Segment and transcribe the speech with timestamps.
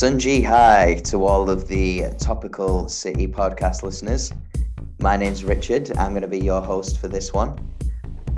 [0.00, 4.32] Sunji hi to all of the Topical City podcast listeners.
[4.98, 5.94] My name's Richard.
[5.98, 7.70] I'm going to be your host for this one.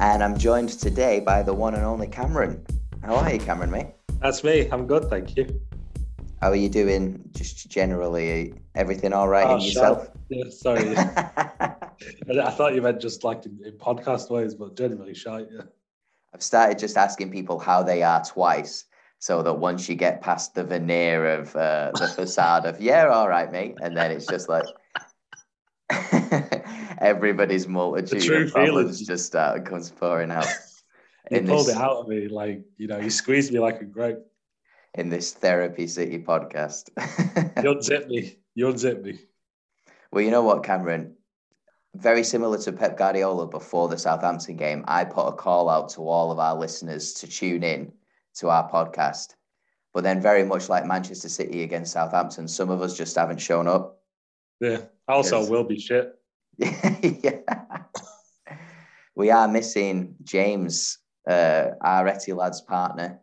[0.01, 2.67] And I'm joined today by the one and only Cameron.
[3.05, 3.87] How are you, Cameron, mate?
[4.21, 4.69] That's me.
[4.73, 5.61] I'm good, thank you.
[6.41, 8.55] How are you doing just generally?
[8.75, 10.11] Everything all right oh, in yourself?
[10.31, 10.97] Yeah, sorry.
[10.97, 15.63] I thought you meant just like in, in podcast ways, but generally shy, yeah.
[16.35, 18.87] I've started just asking people how they are twice
[19.23, 23.29] so that once you get past the veneer of uh, the facade of yeah all
[23.29, 24.65] right mate and then it's just like
[26.99, 30.47] everybody's multitude of problems just uh, comes pouring out.
[31.31, 33.85] You pulled this, it out of me like you know you squeezed me like a
[33.85, 34.19] grape.
[34.95, 36.91] In this therapy city podcast.
[37.63, 38.37] You unzip me.
[38.55, 39.19] You unzip me.
[40.11, 41.15] Well you know what cameron?
[41.95, 46.01] Very similar to Pep Guardiola before the Southampton game, I put a call out to
[46.01, 47.93] all of our listeners to tune in
[48.37, 49.35] to our podcast.
[49.95, 53.67] But then, very much like Manchester City against Southampton, some of us just haven't shown
[53.67, 53.99] up.
[54.61, 54.83] Yeah.
[55.07, 56.15] Also, will be shit.
[56.57, 57.39] yeah.
[59.15, 63.21] we are missing James, uh, our Etihad's partner.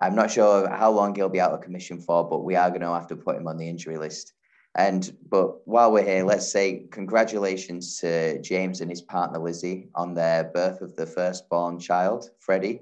[0.00, 2.82] I'm not sure how long he'll be out of commission for, but we are going
[2.82, 4.32] to have to put him on the injury list.
[4.76, 10.12] And but while we're here, let's say congratulations to James and his partner Lizzie on
[10.12, 12.80] their birth of the firstborn child, Freddie.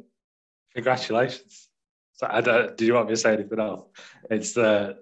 [0.75, 1.69] Congratulations.
[2.15, 3.87] So I don't, did you want me to say anything else?
[4.31, 4.95] It's uh,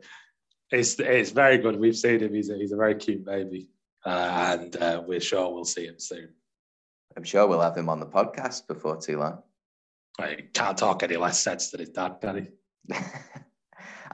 [0.70, 1.78] it's it's very good.
[1.78, 2.34] We've seen him.
[2.34, 3.68] He's a, he's a very cute baby,
[4.04, 6.30] uh, and uh, we're sure we'll see him soon.
[7.16, 9.42] I'm sure we'll have him on the podcast before too long.
[10.18, 12.94] I can't talk any less sense than his dad, he?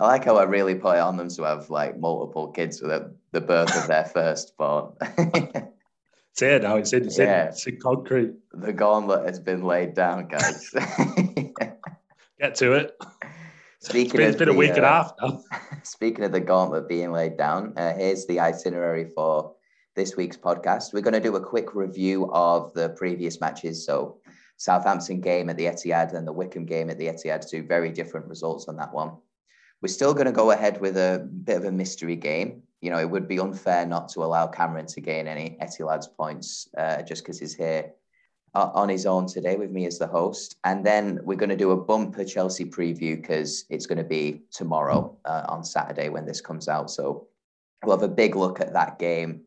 [0.01, 3.13] I like how I really put it on them to have like multiple kids with
[3.33, 4.93] the birth of their firstborn.
[5.01, 6.77] it's here now.
[6.77, 7.43] It's in, it's, yeah.
[7.43, 8.35] in, it's in concrete.
[8.53, 10.73] The gauntlet has been laid down, guys.
[12.41, 12.97] Get to it.
[13.81, 15.43] Speaking it's been, it's been the, a week uh, and a uh, half now.
[15.83, 19.55] Speaking of the gauntlet being laid down, uh, here's the itinerary for
[19.97, 20.93] this week's podcast.
[20.93, 23.85] We're going to do a quick review of the previous matches.
[23.85, 24.19] So,
[24.57, 28.27] Southampton game at the Etihad and the Wycombe game at the Etihad, two very different
[28.27, 29.13] results on that one.
[29.81, 32.63] We're still going to go ahead with a bit of a mystery game.
[32.81, 36.69] You know, it would be unfair not to allow Cameron to gain any Etihad's points
[36.77, 37.93] uh, just because he's here
[38.59, 40.57] uh, on his own today with me as the host.
[40.65, 44.43] And then we're going to do a bumper Chelsea preview because it's going to be
[44.51, 46.91] tomorrow uh, on Saturday when this comes out.
[46.91, 47.29] So
[47.85, 49.43] we'll have a big look at that game,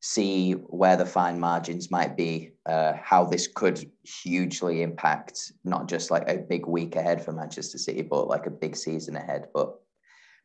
[0.00, 6.10] see where the fine margins might be, uh, how this could hugely impact not just
[6.10, 9.48] like a big week ahead for Manchester City, but like a big season ahead.
[9.52, 9.74] But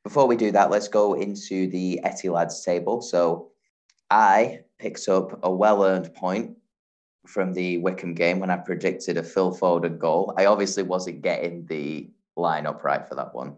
[0.03, 3.01] before we do that, let's go into the Etihad's table.
[3.01, 3.51] So
[4.11, 6.57] I picked up a well earned point
[7.27, 10.33] from the Wycombe game when I predicted a Phil Foden goal.
[10.37, 13.57] I obviously wasn't getting the lineup right for that one.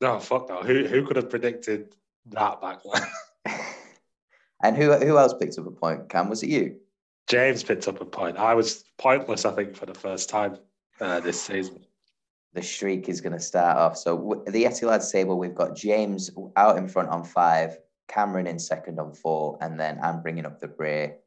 [0.00, 0.62] No, fuck no.
[0.62, 1.94] Who who could have predicted
[2.26, 3.54] that back then?
[4.62, 6.08] and who who else picked up a point?
[6.08, 6.76] Cam, was it you?
[7.28, 8.38] James picked up a point.
[8.38, 10.58] I was pointless, I think, for the first time
[11.00, 11.84] uh, this season.
[12.54, 13.96] The streak is going to start off.
[13.96, 17.78] So the Etihad table, we've got James out in front on five,
[18.08, 21.18] Cameron in second on four, and then I'm bringing up the rear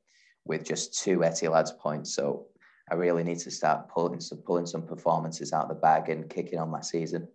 [0.45, 2.13] with just two Etihad's points.
[2.13, 2.47] So
[2.91, 6.29] I really need to start pulling some pulling some performances out of the bag and
[6.29, 7.27] kicking on my season.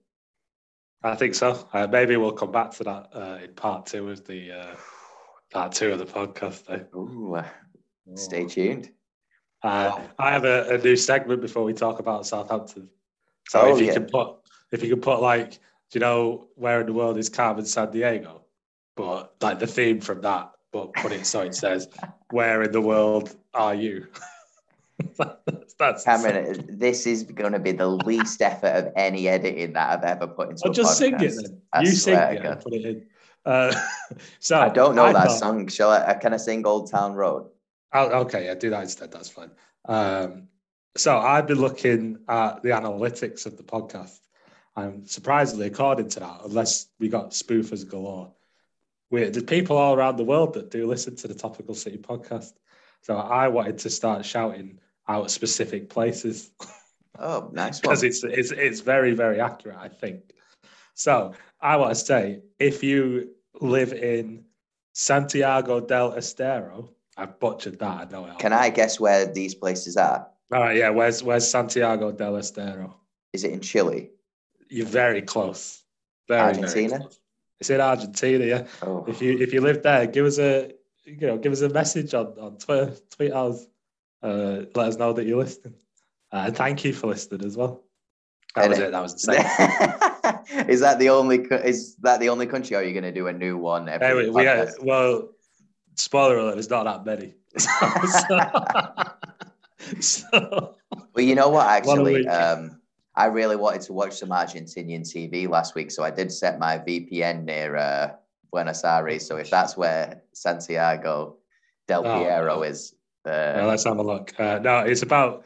[1.02, 1.68] I think so.
[1.72, 4.76] Uh, maybe we'll come back to that uh, in part two of the uh,
[5.50, 6.64] part two of the podcast.
[6.66, 6.98] Though.
[6.98, 7.44] Ooh, uh,
[8.14, 8.90] stay tuned.
[9.62, 12.88] Uh, I have a, a, new segment before we talk about Southampton.
[13.48, 13.94] So oh, if you yeah.
[13.94, 14.36] can put
[14.70, 15.58] if you can put like, do
[15.94, 18.42] you know where in the world is Carmen Sandiego?
[18.96, 21.88] But like the theme from that but put it so it says,
[22.30, 24.06] "Where in the world are you?"
[25.78, 26.78] that's, Cameron.
[26.78, 30.50] This is going to be the least effort of any editing that I've ever put
[30.50, 30.62] into.
[30.66, 30.96] I'll just podcast.
[30.96, 31.62] sing it then.
[31.72, 33.06] I you sing it and put it in.
[33.44, 33.74] Uh,
[34.40, 35.68] so I don't know I that thought, song.
[35.68, 36.14] Shall I?
[36.14, 37.48] Can I sing Old Town Road?
[37.92, 39.10] I'll, okay, yeah, do that instead.
[39.12, 39.50] That's fine.
[39.86, 40.48] Um,
[40.96, 44.18] so I've been looking at the analytics of the podcast,
[44.76, 48.32] and surprisingly, according to that, unless we got spoofers galore,
[49.10, 52.52] we there's people all around the world that do listen to the Topical City podcast.
[53.02, 54.78] So I wanted to start shouting
[55.08, 56.50] out specific places.
[57.18, 60.32] Oh, nice Because it's, it's it's very very accurate, I think.
[60.94, 64.44] So I want to say, if you live in
[64.94, 68.08] Santiago del Estero, I've butchered that.
[68.08, 68.26] I know.
[68.26, 70.28] It Can I guess where these places are?
[70.52, 70.90] All right, yeah.
[70.90, 72.96] Where's where's Santiago del Estero?
[73.32, 74.10] Is it in Chile?
[74.68, 75.82] You're very close.
[76.28, 76.88] Very, Argentina.
[76.88, 77.20] Very close.
[77.60, 78.44] It's in Argentina.
[78.44, 78.66] Yeah.
[78.82, 79.04] Oh.
[79.08, 80.72] If you if you live there, give us a
[81.04, 82.94] you know give us a message on on Twitter.
[83.10, 83.66] Tweet us.
[84.22, 85.74] Uh, let us know that you're listening.
[86.32, 87.82] Uh, and thank you for listening as well.
[88.54, 88.92] That was it.
[88.92, 92.76] That was the is that the only is that the only country?
[92.76, 93.88] Or are you going to do a new one?
[93.88, 94.44] Every hey, we, we
[94.82, 95.28] well,
[95.96, 97.34] spoiler alert, it's not that many.
[100.00, 100.74] so, so,
[101.14, 101.66] well, you know what?
[101.66, 102.77] Actually, um,
[103.18, 106.78] I really wanted to watch some Argentinian TV last week, so I did set my
[106.78, 108.12] VPN near uh,
[108.52, 109.26] Buenos Aires.
[109.26, 111.38] So if that's where Santiago
[111.88, 112.94] Del oh, Piero is,
[113.24, 114.38] uh, well, let's have a look.
[114.38, 115.44] Uh, no, it's about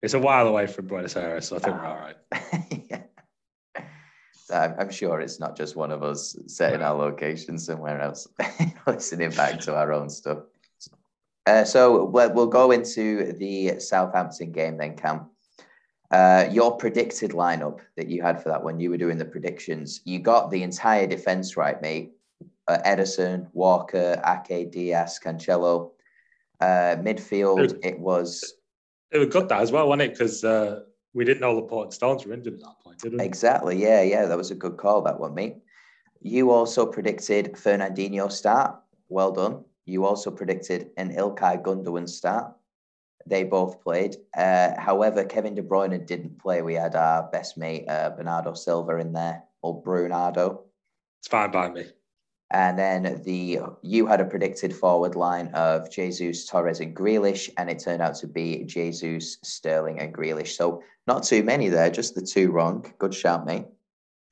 [0.00, 2.16] it's a while away from Buenos Aires, so I think we're all right.
[2.90, 3.02] yeah.
[4.50, 8.26] I'm, I'm sure it's not just one of us setting our location somewhere else,
[8.86, 10.38] listening back to our own stuff.
[11.44, 15.26] Uh, so we'll, we'll go into the Southampton game then, Cam.
[16.12, 20.02] Uh, your predicted lineup that you had for that when you were doing the predictions,
[20.04, 22.12] you got the entire defense right, mate.
[22.68, 25.92] Uh, Ederson, Walker, Ake, Dias, Cancelo.
[26.60, 28.54] Uh, midfield, it was.
[29.10, 30.12] It was good that as well, wasn't it?
[30.12, 30.82] Because uh,
[31.14, 33.20] we didn't know Laporte and Stones were injured at that point, did we?
[33.20, 33.82] Exactly.
[33.82, 34.26] Yeah, yeah.
[34.26, 35.56] That was a good call, that one, mate.
[36.20, 38.76] You also predicted Fernandinho start.
[39.08, 39.64] Well done.
[39.86, 42.54] You also predicted an Ilkay Gundogan start.
[43.26, 44.16] They both played.
[44.36, 46.62] Uh, however, Kevin De Bruyne didn't play.
[46.62, 50.62] We had our best mate, uh, Bernardo Silva, in there, or Brunado.
[51.20, 51.86] It's fine by me.
[52.50, 57.70] And then the you had a predicted forward line of Jesus, Torres, and Grealish, and
[57.70, 60.56] it turned out to be Jesus, Sterling, and Grealish.
[60.56, 62.92] So not too many there, just the two wrong.
[62.98, 63.66] Good shout, mate.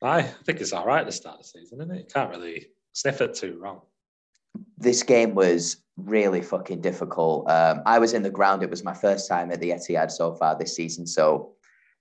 [0.03, 1.99] I think it's all right at the start of the season, isn't it?
[1.99, 3.81] You can't really sniff it too wrong.
[4.81, 7.49] This game was really fucking difficult.
[7.49, 8.63] Um, I was in the ground.
[8.63, 11.07] It was my first time at the Etihad so far this season.
[11.07, 11.53] So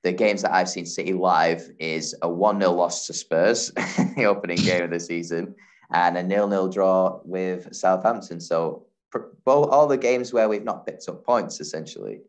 [0.03, 3.71] the games that I've seen City live is a 1 0 loss to Spurs,
[4.15, 5.55] the opening game of the season,
[5.91, 8.39] and a nil nil draw with Southampton.
[8.39, 8.85] So
[9.43, 12.21] both all the games where we've not picked up points essentially.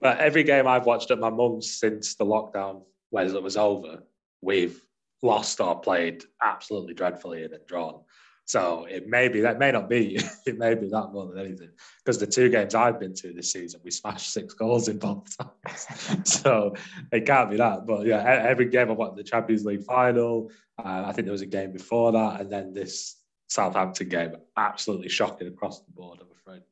[0.00, 4.02] But every game I've watched at my mum's since the lockdown when it was over,
[4.40, 4.80] we've
[5.22, 8.00] lost or played absolutely dreadfully and drawn.
[8.44, 11.70] So it may be that may not be it may be that more than anything
[12.04, 15.36] because the two games I've been to this season we smashed six goals in both
[15.64, 15.86] times.
[16.24, 16.74] so
[17.12, 17.86] it can't be that.
[17.86, 20.50] But yeah, every game I watched the Champions League final.
[20.78, 23.22] Uh, I think there was a game before that, and then this
[23.52, 26.20] Southampton game, absolutely shocking across the board.
[26.20, 26.62] I'm afraid.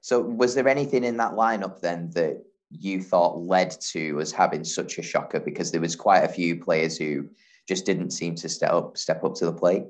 [0.00, 4.64] So was there anything in that lineup then that you thought led to us having
[4.64, 5.40] such a shocker?
[5.40, 7.28] Because there was quite a few players who
[7.68, 9.84] just didn't seem to step up step up to the plate.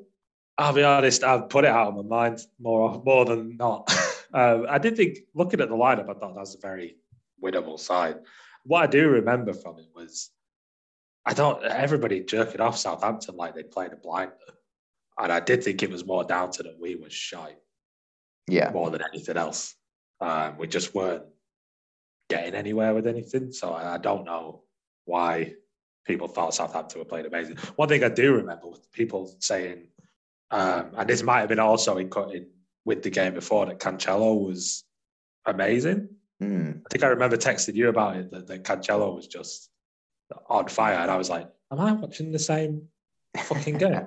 [0.59, 3.91] I'll be honest, I've put it out of my mind more more than not.
[4.35, 6.97] um, I did think, looking at the lineup, I thought that was a very
[7.43, 8.17] winnable side.
[8.65, 10.31] What I do remember from it was,
[11.25, 14.35] I don't everybody jerking off Southampton like they played a blinder,
[15.17, 17.55] and I did think it was more down to that we were shy,
[18.49, 19.77] yeah, more than anything else.
[20.21, 21.23] Um, we just weren't
[22.29, 24.65] getting anywhere with anything, so I, I don't know
[25.05, 25.55] why
[26.05, 27.59] people thought Southampton were playing amazing.
[27.77, 29.87] One thing I do remember was people saying
[30.51, 32.47] um, and this might have been also in, in
[32.85, 34.85] with the game before that Cancelo was
[35.45, 36.09] amazing.
[36.43, 36.81] Mm.
[36.81, 39.69] I think I remember texting you about it that, that Cancelo was just
[40.49, 42.89] on fire, and I was like, "Am I watching the same
[43.37, 44.07] fucking game?"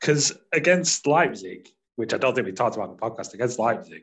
[0.00, 4.02] Because against Leipzig, which I don't think we talked about in the podcast, against Leipzig,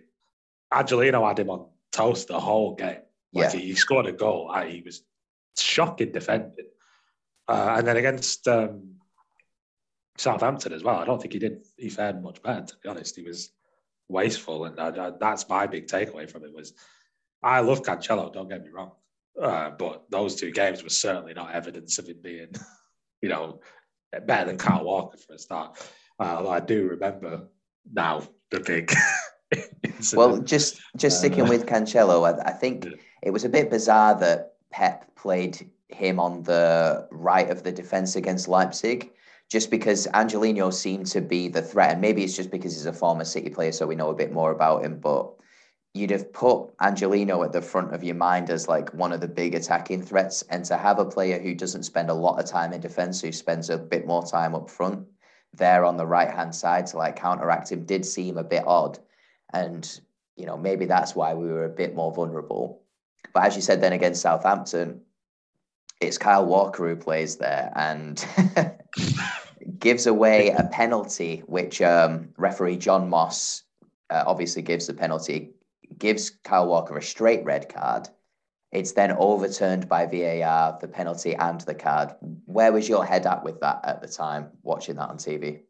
[0.71, 2.97] Angelino had him on toast the whole game.
[3.33, 3.59] Like yeah.
[3.59, 4.53] he, scored a goal.
[4.67, 5.03] He was
[5.57, 6.67] shocking defending.
[7.47, 8.95] Uh, and then against um,
[10.17, 10.97] Southampton as well.
[10.97, 11.65] I don't think he did.
[11.77, 13.15] He fared much better, to be honest.
[13.15, 13.51] He was
[14.09, 16.53] wasteful, and I, I, that's my big takeaway from it.
[16.53, 16.73] Was
[17.41, 18.31] I love Cancelo.
[18.31, 18.91] Don't get me wrong,
[19.41, 22.53] uh, but those two games were certainly not evidence of him being,
[23.21, 23.59] you know,
[24.25, 25.77] better than Kyle Walker for a start.
[26.19, 27.47] Uh, I do remember
[27.91, 28.93] now the big.
[30.13, 32.91] well, just just sticking uh, with Cancelo, I, I think yeah.
[33.23, 38.15] it was a bit bizarre that Pep played him on the right of the defense
[38.15, 39.11] against Leipzig
[39.49, 42.93] just because Angelino seemed to be the threat, and maybe it's just because he's a
[42.93, 44.99] former City player, so we know a bit more about him.
[44.99, 45.31] But
[45.93, 49.27] you'd have put Angelino at the front of your mind as like one of the
[49.27, 52.73] big attacking threats, and to have a player who doesn't spend a lot of time
[52.73, 55.07] in defence, who spends a bit more time up front,
[55.53, 58.97] there on the right hand side to like counteract him, did seem a bit odd,
[59.53, 59.99] and
[60.35, 62.81] you know maybe that's why we were a bit more vulnerable.
[63.33, 65.01] But as you said, then against Southampton,
[66.07, 68.25] it's Kyle Walker who plays there, and
[69.79, 73.63] gives away a penalty, which um, referee John Moss
[74.09, 75.51] uh, obviously gives the penalty,
[75.97, 78.09] gives Kyle Walker a straight red card.
[78.71, 82.15] It's then overturned by VAR, the penalty and the card.
[82.45, 85.61] Where was your head at with that at the time, watching that on TV?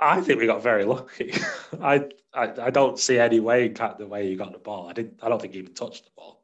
[0.00, 1.32] I, think we got very lucky.
[1.82, 4.88] I, I, I don't see any way the way he got the ball.
[4.88, 5.20] I didn't.
[5.22, 6.42] I don't think he even touched the ball.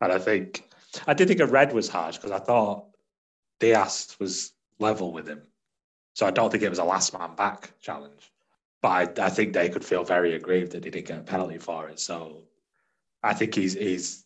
[0.00, 0.64] And I think
[1.06, 2.86] I did think a red was harsh because I thought
[3.60, 5.42] Dias was level with him.
[6.14, 8.32] So I don't think it was a last man back challenge.
[8.82, 11.58] But I, I think they could feel very aggrieved that he didn't get a penalty
[11.58, 11.98] for it.
[11.98, 12.42] So
[13.22, 14.24] I think he's he's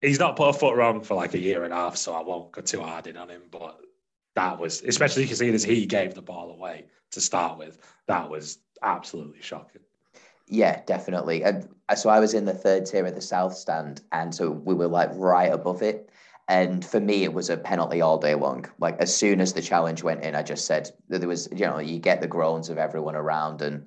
[0.00, 2.22] he's not put a foot wrong for like a year and a half, so I
[2.22, 3.42] won't go too hard in on him.
[3.50, 3.80] But
[4.36, 8.58] that was, especially seeing as he gave the ball away to start with, that was
[8.82, 9.82] absolutely shocking.
[10.50, 11.44] Yeah, definitely.
[11.44, 14.50] And uh, so I was in the third tier of the south stand, and so
[14.50, 16.10] we were like right above it.
[16.48, 18.66] And for me, it was a penalty all day long.
[18.80, 21.64] Like as soon as the challenge went in, I just said that there was, you
[21.64, 23.86] know, you get the groans of everyone around, and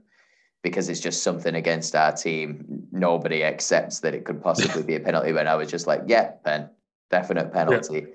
[0.62, 5.00] because it's just something against our team, nobody accepts that it could possibly be a
[5.08, 5.34] penalty.
[5.34, 6.70] When I was just like, yeah, pen,
[7.12, 8.06] definite penalty.
[8.08, 8.14] Yeah.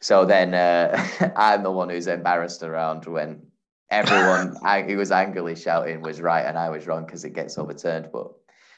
[0.00, 3.42] So then uh, I'm the one who's embarrassed around when
[3.90, 4.56] everyone
[4.88, 8.10] who was angrily shouting was right and I was wrong because it gets overturned.
[8.12, 8.32] But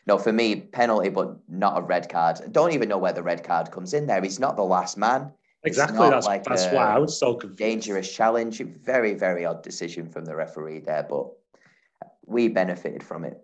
[0.06, 2.40] no, for me, penalty, but not a red card.
[2.50, 4.20] Don't even know where the red card comes in there.
[4.20, 5.32] He's not the last man.
[5.64, 6.10] Exactly.
[6.10, 7.58] That's like that's why I was so confused.
[7.58, 8.60] Dangerous challenge.
[8.60, 11.28] Very, very odd decision from the referee there, but
[12.26, 13.40] we benefited from it.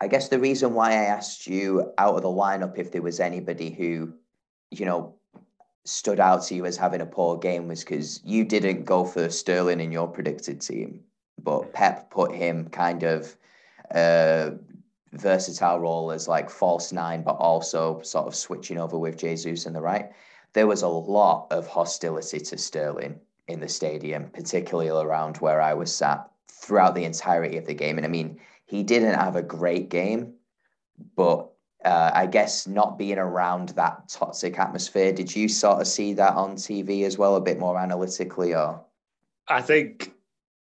[0.00, 3.20] I guess the reason why I asked you out of the lineup if there was
[3.20, 4.14] anybody who,
[4.70, 5.16] you know,
[5.84, 9.30] stood out to you as having a poor game was because you didn't go for
[9.30, 11.00] Sterling in your predicted team,
[11.42, 13.36] but Pep put him kind of
[13.94, 14.50] uh,
[15.12, 19.72] versatile role as like false nine, but also sort of switching over with Jesus in
[19.72, 20.10] the right.
[20.52, 23.18] There was a lot of hostility to Sterling
[23.48, 27.96] in the stadium, particularly around where I was sat throughout the entirety of the game.
[27.96, 30.34] And I mean, he didn't have a great game,
[31.16, 31.49] but
[31.84, 36.34] uh, I guess not being around that toxic atmosphere, did you sort of see that
[36.34, 38.84] on TV as well, a bit more analytically, or?
[39.48, 40.12] I think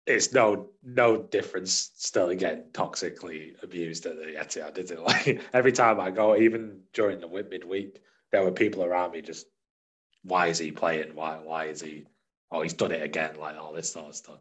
[0.06, 5.00] it's no no difference still again toxically abused at the Etihad, is it?
[5.00, 8.00] Like every time I go, even during the midweek,
[8.32, 9.46] there were people around me just,
[10.22, 11.14] why is he playing?
[11.14, 12.06] Why why is he?
[12.50, 14.38] Oh, he's done it again, like all this sort of stuff.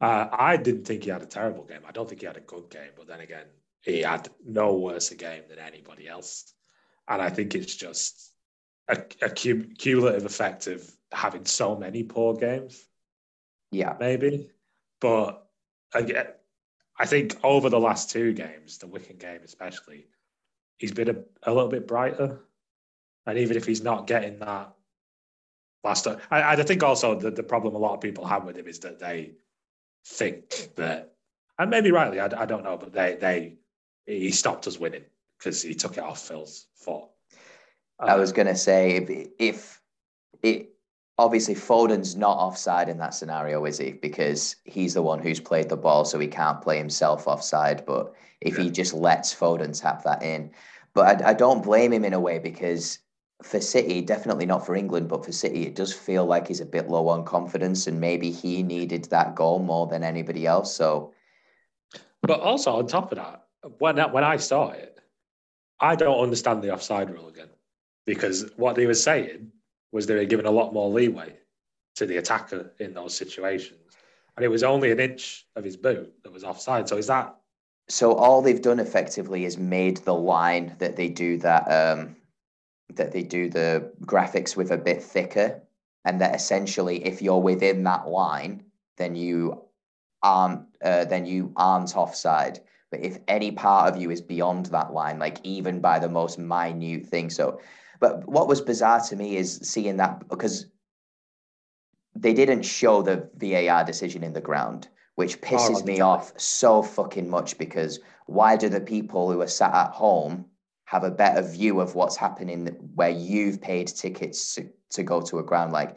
[0.00, 1.80] Uh, I didn't think he had a terrible game.
[1.86, 3.46] I don't think he had a good game, but then again,
[3.82, 6.54] he had no worse a game than anybody else.
[7.08, 8.32] And I think it's just
[8.88, 12.84] a, a cumulative effect of having so many poor games.
[13.70, 13.96] Yeah.
[13.98, 14.50] Maybe.
[15.00, 15.46] But
[15.92, 16.26] again,
[16.98, 20.06] I think over the last two games, the Wycombe game especially,
[20.78, 22.40] he's been a, a little bit brighter.
[23.26, 24.72] And even if he's not getting that
[25.82, 28.68] last, I, I think also the, the problem a lot of people have with him
[28.68, 29.32] is that they
[30.06, 31.14] think that,
[31.58, 33.56] and maybe rightly, I, I don't know, but they they
[34.06, 35.04] he stopped us winning
[35.38, 37.04] because he took it off Phil's foot.
[37.98, 39.80] Um, I was going to say if, if
[40.42, 40.74] it
[41.18, 43.92] obviously Foden's not offside in that scenario, is he?
[43.92, 47.84] Because he's the one who's played the ball, so he can't play himself offside.
[47.86, 48.64] But if yeah.
[48.64, 50.50] he just lets Foden tap that in,
[50.94, 52.98] but I, I don't blame him in a way because
[53.42, 56.66] for City, definitely not for England, but for City, it does feel like he's a
[56.66, 60.74] bit low on confidence, and maybe he needed that goal more than anybody else.
[60.74, 61.12] So,
[62.20, 63.41] but also on top of that,
[63.78, 64.98] when when I saw it,
[65.80, 67.48] I don't understand the offside rule again
[68.06, 69.52] because what they were saying
[69.92, 71.36] was they were giving a lot more leeway
[71.96, 73.96] to the attacker in those situations,
[74.36, 76.88] and it was only an inch of his boot that was offside.
[76.88, 77.36] So is that?
[77.88, 81.64] So all they've done effectively is made the line that they do that.
[81.70, 82.16] Um
[82.96, 85.60] that they do the graphics with a bit thicker,
[86.04, 88.62] and that essentially, if you're within that line,
[88.98, 89.62] then you
[90.22, 92.60] aren't uh, then you aren't offside.
[92.92, 96.38] But if any part of you is beyond that line, like even by the most
[96.38, 97.58] minute thing, so.
[97.98, 100.66] But what was bizarre to me is seeing that because
[102.14, 106.38] they didn't show the VAR decision in the ground, which oh, pisses oh, me off
[106.38, 110.44] so fucking much because why do the people who are sat at home
[110.84, 115.38] have a better view of what's happening where you've paid tickets to, to go to
[115.38, 115.96] a ground like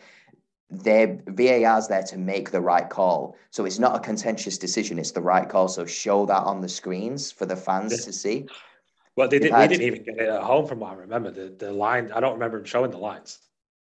[0.69, 3.35] their VAR's there to make the right call.
[3.51, 5.67] So it's not a contentious decision, it's the right call.
[5.67, 8.47] So show that on the screens for the fans to see.
[9.15, 11.31] Well, they did, had, we didn't even get it at home from what I remember.
[11.31, 13.39] The the line, I don't remember them showing the lines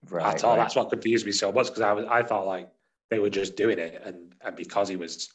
[0.09, 0.57] right, at all.
[0.57, 0.63] Right.
[0.63, 2.69] That's what confused me so much because I was I thought like
[3.09, 5.29] they were just doing it and and because he was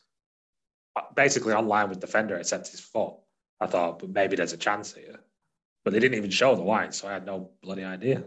[0.97, 3.15] uh, basically online with defender except his foot,
[3.61, 5.21] I thought but maybe there's a chance here
[5.85, 8.25] but they didn't even show the line, so I had no bloody idea.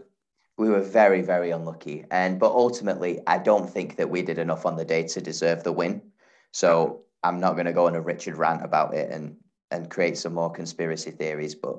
[0.58, 4.66] We were very, very unlucky, and but ultimately, I don't think that we did enough
[4.66, 6.02] on the day to deserve the win.
[6.50, 9.36] So I'm not going to go on a Richard rant about it and
[9.70, 11.76] and create some more conspiracy theories, but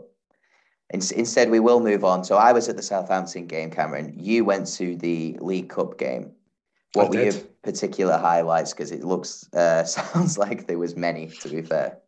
[0.92, 2.24] in, instead we will move on.
[2.24, 4.14] So I was at the Southampton game, Cameron.
[4.18, 6.32] You went to the League Cup game.
[6.94, 7.34] What I were did.
[7.34, 8.74] your particular highlights?
[8.74, 11.28] Because it looks uh, sounds like there was many.
[11.28, 12.00] To be fair.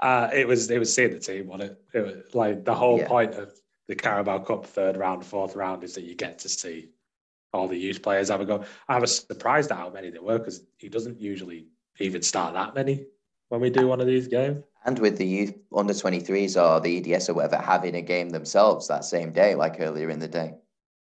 [0.00, 1.80] Uh, it was it was seeing the team on it.
[1.94, 3.08] It was like the whole yeah.
[3.08, 3.52] point of
[3.88, 6.90] the Carabao Cup third round, fourth round is that you get to see
[7.52, 8.64] all the youth players have a go.
[8.88, 11.66] I was surprised at how many there were because he doesn't usually
[11.98, 13.06] even start that many
[13.48, 14.62] when we do one of these games.
[14.84, 18.88] And with the youth under 23s or the EDS or whatever having a game themselves
[18.88, 20.54] that same day, like earlier in the day.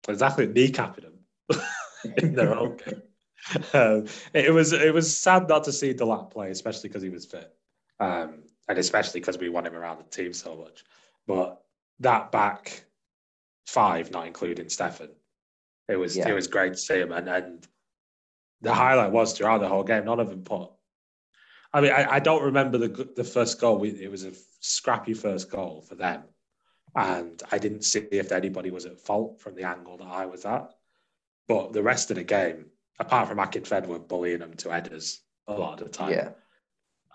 [0.07, 1.61] Exactly, kneecapping them
[2.17, 3.01] in their own game.
[3.73, 7.25] Um, it was it was sad not to see Delap play, especially because he was
[7.25, 7.53] fit,
[7.99, 10.83] um, and especially because we want him around the team so much.
[11.27, 11.61] But
[11.99, 12.85] that back
[13.67, 15.09] five, not including Stefan,
[15.87, 16.29] it was yeah.
[16.29, 17.11] it was great to see him.
[17.11, 17.67] And and
[18.61, 20.71] the highlight was throughout the whole game, none of them put.
[21.73, 23.77] I mean, I, I don't remember the the first goal.
[23.77, 26.23] We, it was a scrappy first goal for them,
[26.95, 30.45] and I didn't see if anybody was at fault from the angle that I was
[30.45, 30.71] at.
[31.47, 32.67] But the rest of the game,
[32.99, 36.29] apart from Akinfenwa bullying them to headers a lot of the time, yeah,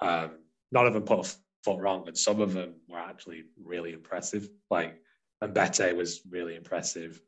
[0.00, 0.32] um,
[0.70, 4.48] none of them put a foot wrong, and some of them were actually really impressive.
[4.70, 5.00] Like
[5.42, 7.20] Mbete was really impressive.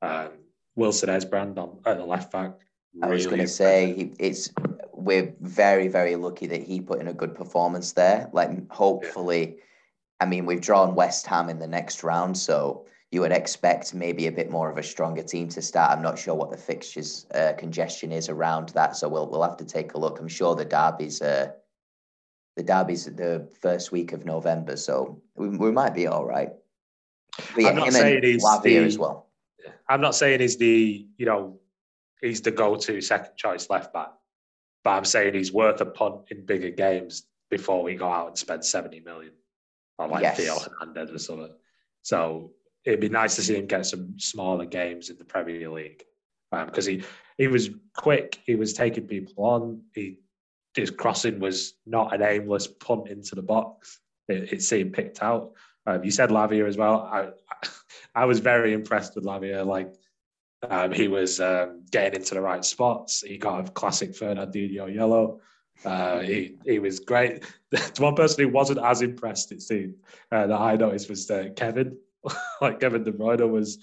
[0.00, 0.30] Um,
[0.74, 2.58] Wilson Esbrand on at the left back.
[2.94, 4.50] Really I was going to say it's
[4.92, 8.28] we're very very lucky that he put in a good performance there.
[8.32, 9.62] Like hopefully, yeah.
[10.20, 14.26] I mean we've drawn West Ham in the next round, so you would expect maybe
[14.26, 15.90] a bit more of a stronger team to start.
[15.90, 19.58] I'm not sure what the fixtures uh, congestion is around that, so we'll we'll have
[19.58, 20.18] to take a look.
[20.20, 21.52] I'm sure the derby's uh,
[22.56, 26.50] the derby's the first week of November, so we, we might be all right.
[27.54, 29.30] But yeah, I'm not saying he's the, as well.
[29.88, 31.58] I'm not saying he's the you know
[32.20, 34.10] he's the go-to second choice left back,
[34.84, 38.38] but I'm saying he's worth a punt in bigger games before we go out and
[38.38, 39.32] spend 70 million
[39.98, 40.38] on like yes.
[40.38, 41.54] Theo Hernandez or something.
[42.02, 42.52] So
[42.84, 46.02] it'd be nice to see him get some smaller games in the Premier League
[46.50, 47.04] because um, he
[47.38, 48.40] he was quick.
[48.44, 49.82] He was taking people on.
[49.94, 50.18] He
[50.74, 54.00] his crossing was not an aimless punt into the box.
[54.28, 55.52] It, it seemed picked out.
[55.86, 57.00] Um, you said Lavia as well.
[57.00, 57.30] I,
[58.14, 59.64] I was very impressed with Lavia.
[59.66, 59.94] Like
[60.68, 63.22] um, he was um, getting into the right spots.
[63.22, 65.40] He got a classic Fernandinho yellow.
[65.84, 67.44] Uh, he he was great.
[67.70, 69.94] the one person who wasn't as impressed, it seemed,
[70.30, 71.98] uh, that I noticed was uh, Kevin.
[72.60, 73.78] like Kevin De Bruyne was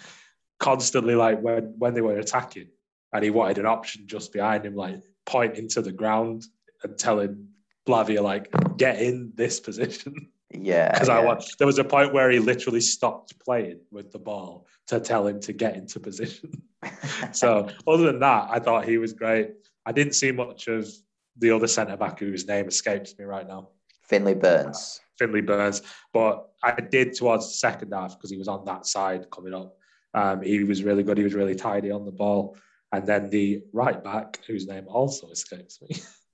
[0.60, 2.67] constantly like when when they were attacking,
[3.12, 6.45] and he wanted an option just behind him, like pointing to the ground
[6.84, 7.48] and telling
[7.88, 10.30] Lavia like get in this position.
[10.52, 10.92] Yeah.
[10.92, 11.18] Because yeah.
[11.18, 15.00] I watched, there was a point where he literally stopped playing with the ball to
[15.00, 16.63] tell him to get into position.
[17.32, 19.52] so, other than that, I thought he was great.
[19.86, 20.89] I didn't see much of
[21.38, 23.70] the other centre back whose name escapes me right now.
[24.04, 25.02] Finley Burns.
[25.18, 25.82] Finley Burns.
[26.13, 29.76] But I did towards the second half because he was on that side coming up.
[30.13, 31.18] Um, he was really good.
[31.18, 32.58] He was really tidy on the ball.
[32.92, 35.89] And then the right back, whose name also escapes me.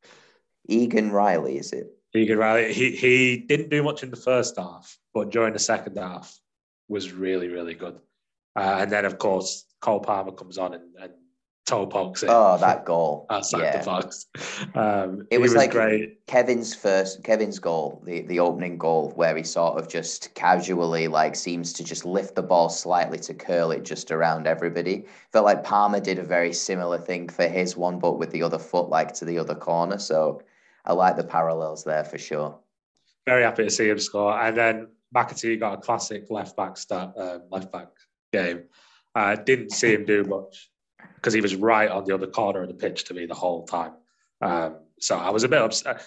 [0.68, 1.88] Egan Riley, is it?
[2.14, 2.74] Egan Riley.
[2.74, 6.40] He he didn't do much in the first half, but during the second half
[6.88, 8.00] was really really good.
[8.56, 11.12] Uh, and then of course Cole Palmer comes on and, and
[11.66, 12.30] toe pokes it.
[12.32, 13.78] Oh, that goal outside yeah.
[13.78, 14.28] the box.
[14.76, 16.26] Um, it was, was, like great.
[16.28, 21.36] Kevin's first Kevin's goal, the the opening goal, where he sort of just casually like
[21.36, 25.06] seems to just lift the ball slightly to curl it just around everybody.
[25.32, 28.60] Felt like Palmer did a very similar thing for his one, but with the other
[28.60, 29.98] foot like to the other corner.
[29.98, 30.42] So
[30.86, 32.60] I like the parallels there for sure.
[33.26, 34.40] Very happy to see him score.
[34.40, 37.88] And then McAtee got a classic left back start, um, left back
[38.32, 38.64] game.
[39.16, 40.70] I uh, didn't see him do much
[41.16, 43.66] because he was right on the other corner of the pitch to me the whole
[43.66, 43.94] time.
[44.42, 46.04] Um, so I was a bit upset.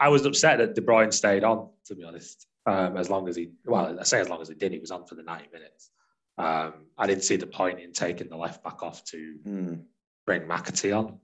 [0.00, 2.46] I was upset that De Bruyne stayed on, to be honest.
[2.66, 4.90] Um, as long as he, well, I say as long as he did, he was
[4.90, 5.90] on for the 90 minutes.
[6.36, 9.82] Um, I didn't see the point in taking the left back off to mm.
[10.26, 11.18] bring McAtee on.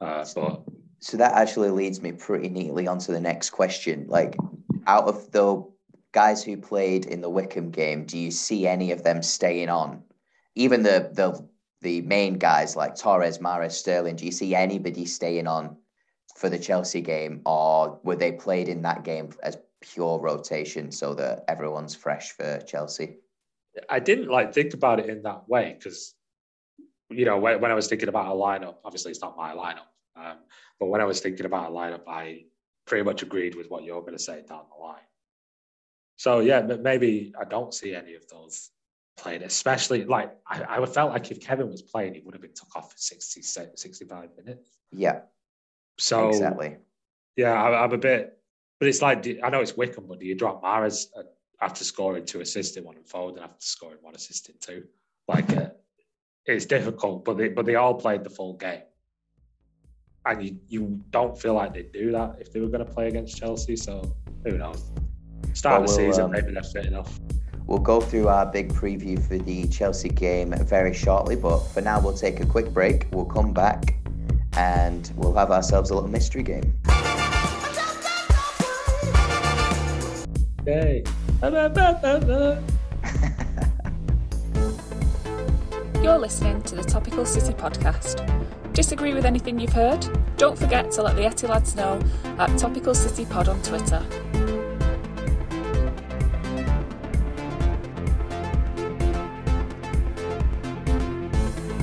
[0.00, 0.62] Uh, but
[1.02, 4.06] so that actually leads me pretty neatly onto the next question.
[4.08, 4.36] Like,
[4.86, 5.68] out of the
[6.12, 10.04] guys who played in the Wycombe game, do you see any of them staying on?
[10.54, 11.44] Even the the
[11.80, 14.14] the main guys like Torres, Mahrez, Sterling.
[14.14, 15.76] Do you see anybody staying on
[16.36, 21.14] for the Chelsea game, or were they played in that game as pure rotation so
[21.14, 23.16] that everyone's fresh for Chelsea?
[23.88, 26.14] I didn't like think about it in that way because
[27.10, 29.88] you know when, when I was thinking about a lineup, obviously it's not my lineup.
[30.14, 30.36] Um,
[30.82, 32.46] but when I was thinking about a lineup, I
[32.88, 35.06] pretty much agreed with what you're going to say down the line.
[36.16, 38.70] So yeah, but maybe I don't see any of those
[39.16, 42.52] playing, especially like I, I felt like if Kevin was playing, he would have been
[42.52, 44.70] took off for 60, 65 minutes.
[44.90, 45.20] Yeah.
[45.98, 46.78] So exactly.
[47.36, 48.36] Yeah, I, am a bit,
[48.80, 51.06] but it's like I know it's Wycombe, but do you drop Mahrez
[51.60, 54.82] after scoring two assists in one and Foden after scoring one assist in two?
[55.28, 55.68] Like uh,
[56.44, 58.82] it's difficult, but they but they all played the full game
[60.26, 63.08] and you, you don't feel like they'd do that if they were going to play
[63.08, 63.76] against Chelsea.
[63.76, 64.92] So who knows?
[65.52, 67.18] Start well, of the season, um, maybe they're fit enough.
[67.66, 72.00] We'll go through our big preview for the Chelsea game very shortly, but for now,
[72.00, 73.06] we'll take a quick break.
[73.12, 73.96] We'll come back
[74.56, 76.78] and we'll have ourselves a little mystery game.
[80.66, 81.04] Yay.
[86.02, 88.41] You're listening to the Topical City podcast.
[88.72, 90.06] Disagree with anything you've heard?
[90.38, 92.00] Don't forget to let the Etty lads know
[92.38, 94.02] at Topical City Pod on Twitter.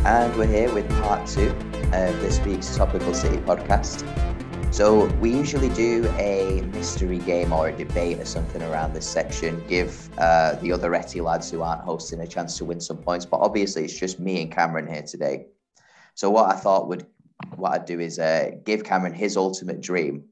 [0.04, 1.52] And we're here with part two
[1.94, 4.04] of this week's Topical City podcast.
[4.74, 9.64] So, we usually do a mystery game or a debate or something around this section,
[9.68, 13.26] give uh, the other Etty lads who aren't hosting a chance to win some points.
[13.28, 15.46] But obviously, it's just me and Cameron here today.
[16.20, 17.06] So, what I thought would
[17.56, 20.26] what I'd do is uh, give Cameron his ultimate dream.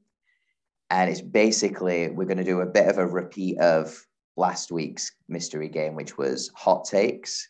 [0.90, 5.12] And it's basically, we're going to do a bit of a repeat of last week's
[5.30, 7.48] mystery game, which was hot takes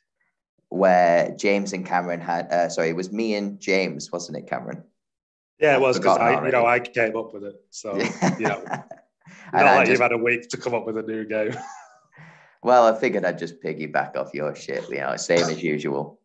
[0.68, 4.84] where James and Cameron had, uh, sorry, it was me and James, wasn't it, Cameron?
[5.58, 7.56] Yeah, it was because I, you know, I came up with it.
[7.70, 7.96] So,
[8.38, 8.84] you know, not
[9.52, 11.56] like just, you've had a week to come up with a new game.
[12.62, 16.20] well, I figured I'd just piggyback off your shit, you know, same as usual.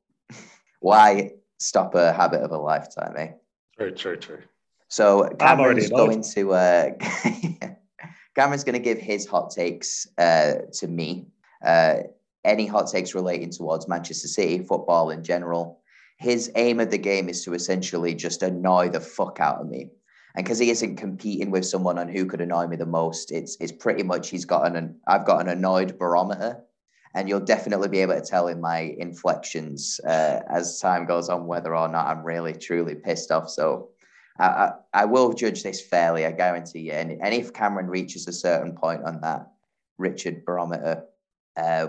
[0.79, 1.31] Why
[1.63, 3.31] stop a habit of a lifetime, eh?
[3.77, 4.41] True, true, true.
[4.87, 6.89] So Cameron's going to, uh,
[8.35, 11.27] Cameron's going to give his hot takes uh, to me.
[11.65, 11.95] Uh,
[12.43, 15.79] any hot takes relating towards Manchester City, football in general.
[16.17, 19.89] His aim of the game is to essentially just annoy the fuck out of me.
[20.35, 23.55] And because he isn't competing with someone on who could annoy me the most, it's
[23.59, 26.63] it's pretty much he's got an I've got an annoyed barometer,
[27.15, 31.45] and you'll definitely be able to tell in my inflections uh, as time goes on
[31.45, 33.49] whether or not I'm really truly pissed off.
[33.49, 33.89] So
[34.39, 36.93] I, I, I will judge this fairly, I guarantee you.
[36.93, 39.51] And, and if Cameron reaches a certain point on that
[39.97, 41.03] Richard barometer,
[41.55, 41.87] uh,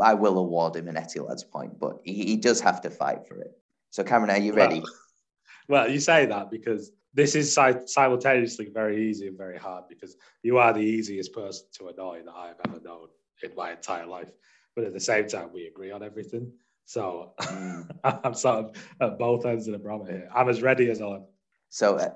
[0.00, 3.38] I will award him an Etilad's point, but he, he, does have to fight for
[3.38, 3.50] it.
[3.90, 4.80] So, Cameron, are you ready?
[4.80, 4.92] Well,
[5.68, 10.56] well you say that because this is simultaneously very easy and very hard because you
[10.56, 13.08] are the easiest person to annoy that I've ever known
[13.42, 14.30] in my entire life.
[14.74, 16.52] But at the same time, we agree on everything.
[16.84, 17.88] So mm.
[18.04, 20.30] I'm sort of at both ends of the barometer here.
[20.34, 21.24] I'm as ready as I am.
[21.68, 22.10] So uh,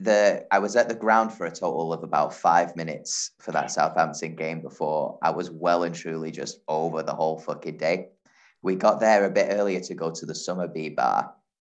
[0.00, 3.70] the I was at the ground for a total of about five minutes for that
[3.70, 8.08] Southampton game before I was well and truly just over the whole fucking day.
[8.62, 11.34] We got there a bit earlier to go to the Summerbee bar,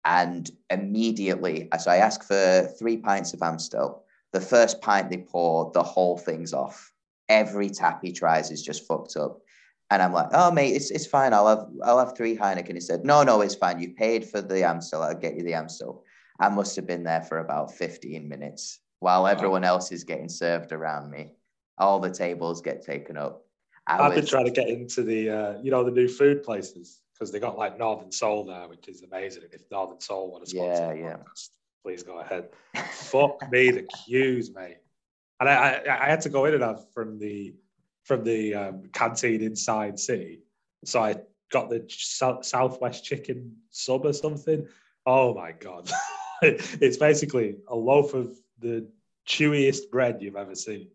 [0.06, 4.04] and immediately, so I asked for three pints of Amstel.
[4.34, 6.93] The first pint they pour, the whole thing's off.
[7.34, 9.39] Every tap he tries is just fucked up.
[9.89, 11.34] And I'm like, oh mate, it's, it's fine.
[11.34, 12.74] I'll have I'll have three Heineken.
[12.74, 13.80] He said, no, no, it's fine.
[13.80, 15.02] You paid for the Amstel.
[15.04, 16.04] I'll get you the Amstel.
[16.39, 20.72] I must have been there for about 15 minutes while everyone else is getting served
[20.72, 21.34] around me.
[21.78, 23.46] All the tables get taken up.
[23.86, 24.22] I have was...
[24.22, 27.39] been trying to get into the, uh, you know, the new food places because they
[27.39, 29.43] got like Northern Soul there, which is amazing.
[29.52, 31.17] If Northern Soul want to sponsor yeah, yeah.
[31.17, 31.50] Podcast,
[31.84, 32.50] please go ahead.
[32.91, 34.78] Fuck me, the queues, mate.
[35.44, 37.54] And I, I, I, had to go in and out from the
[38.04, 40.40] from the um, canteen inside city.
[40.86, 41.16] So I
[41.52, 44.66] got the Southwest chicken sub or something.
[45.06, 45.92] Oh my god.
[46.42, 48.88] it's basically a loaf of the
[49.26, 50.88] chewiest bread you've ever seen,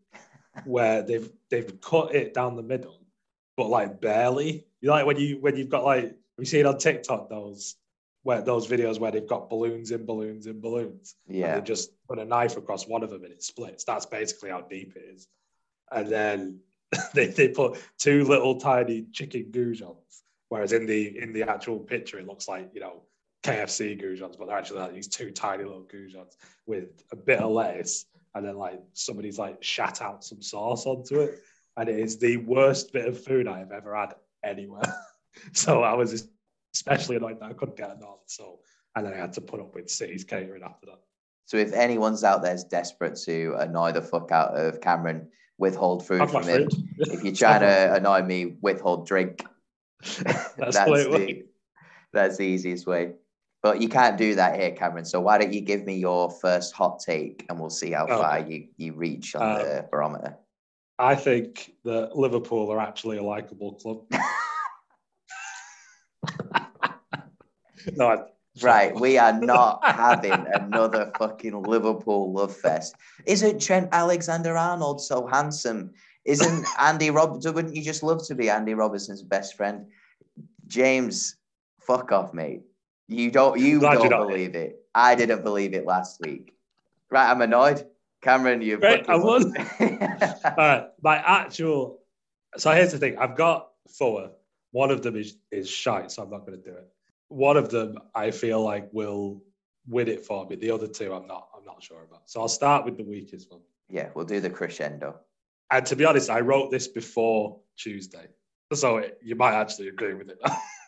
[0.65, 3.03] where they've they've cut it down the middle,
[3.55, 4.67] but like barely.
[4.81, 7.77] You know, like when you when you've got like we see it on TikTok those
[8.29, 11.15] where those videos where they've got balloons in balloons in balloons.
[11.27, 11.55] Yeah.
[11.55, 13.85] they just put a knife across one of them and it splits.
[13.85, 15.27] That's basically how deep it is.
[15.91, 16.61] And then
[17.15, 22.19] they, they put two little tiny chicken goujons, whereas in the in the actual picture
[22.19, 23.01] it looks like you know
[23.45, 26.35] KFC goujons, but they're actually like these two tiny little goujons
[26.67, 31.21] with a bit of lettuce, and then like somebody's like shat out some sauce onto
[31.21, 31.41] it,
[31.79, 34.95] and it is the worst bit of food I have ever had anywhere.
[35.55, 36.29] so I was
[36.75, 38.61] especially annoyed that I couldn't get a north so
[38.99, 40.99] and then I had to put up with City's catering after that.
[41.47, 46.07] So if anyone's out there is desperate to annoy the fuck out of Cameron, withhold
[46.07, 46.69] food from him.
[46.99, 49.45] if you're trying to annoy me, withhold drink.
[50.03, 51.45] that's, that's the,
[52.13, 53.13] that's the easiest way.
[53.63, 55.05] But you can't do that here, Cameron.
[55.05, 58.21] So why don't you give me your first hot take and we'll see how oh.
[58.21, 60.37] far you, you reach on um, the barometer.
[60.99, 64.03] I think that Liverpool are actually a likable club.
[67.97, 68.27] no,
[68.63, 68.95] right.
[68.95, 72.95] We are not having another fucking Liverpool love fest.
[73.27, 75.93] Isn't Trent Alexander Arnold so handsome?
[76.25, 77.43] Isn't Andy Rob?
[77.45, 79.87] Wouldn't you just love to be Andy Robertson's best friend?
[80.67, 81.37] James,
[81.81, 82.63] fuck off, mate.
[83.09, 83.59] You don't.
[83.59, 84.85] You Glad don't believe it.
[84.95, 86.55] I didn't believe it last week.
[87.11, 87.87] Right, I'm annoyed.
[88.21, 88.77] Cameron, you.
[88.79, 89.55] Right, I won.
[89.81, 92.01] All right, my actual.
[92.57, 93.17] So here's the thing.
[93.17, 94.33] I've got four.
[94.71, 96.89] One of them is is shite, so I'm not going to do it.
[97.29, 99.43] One of them I feel like will
[99.87, 100.57] win it for me.
[100.57, 101.49] The other two, I'm not.
[101.57, 102.23] I'm not sure about.
[102.27, 103.61] So I'll start with the weakest one.
[103.89, 105.17] Yeah, we'll do the crescendo.
[105.71, 108.27] And to be honest, I wrote this before Tuesday,
[108.73, 110.39] so it, you might actually agree with it.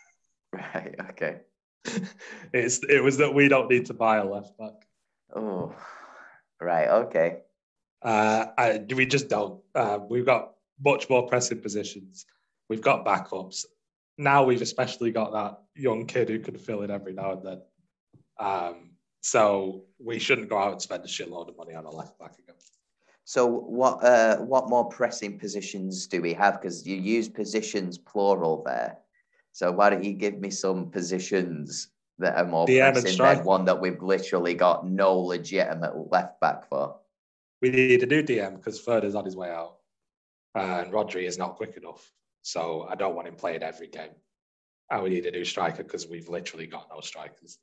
[0.53, 0.95] right.
[1.11, 1.41] Okay.
[2.53, 4.87] it's it was that we don't need to buy a left back.
[5.35, 5.75] Oh,
[6.61, 6.89] right.
[6.89, 7.39] Okay.
[8.03, 9.61] Uh, I, we just don't.
[9.75, 12.27] Uh, we've got much more pressing positions.
[12.71, 13.67] We've got backups.
[14.17, 17.63] Now we've especially got that young kid who can fill in every now and then.
[18.39, 18.91] Um,
[19.23, 22.39] so we shouldn't go out and spend a shitload of money on a left back
[22.39, 22.55] again.
[23.25, 26.61] So what uh, what more pressing positions do we have?
[26.61, 28.99] Because you use positions plural there.
[29.51, 33.65] So why don't you give me some positions that are more DM pressing than one
[33.65, 36.97] that we've literally got no legitimate left back for?
[37.61, 39.79] We need a new DM because Ferd is on his way out,
[40.55, 42.13] and Rodri is not quick enough.
[42.43, 44.11] So I don't want him playing every game.
[44.91, 47.59] And we need a new striker because we've literally got no strikers.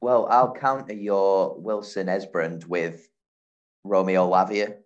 [0.00, 3.08] Well, I'll counter your Wilson Esbrand with
[3.84, 4.76] Romeo Lavia.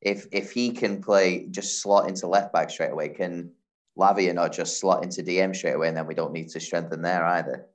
[0.00, 3.52] If if he can play just slot into left back straight away, can
[3.98, 7.02] Lavia not just slot into DM straight away, and then we don't need to strengthen
[7.02, 7.66] there either?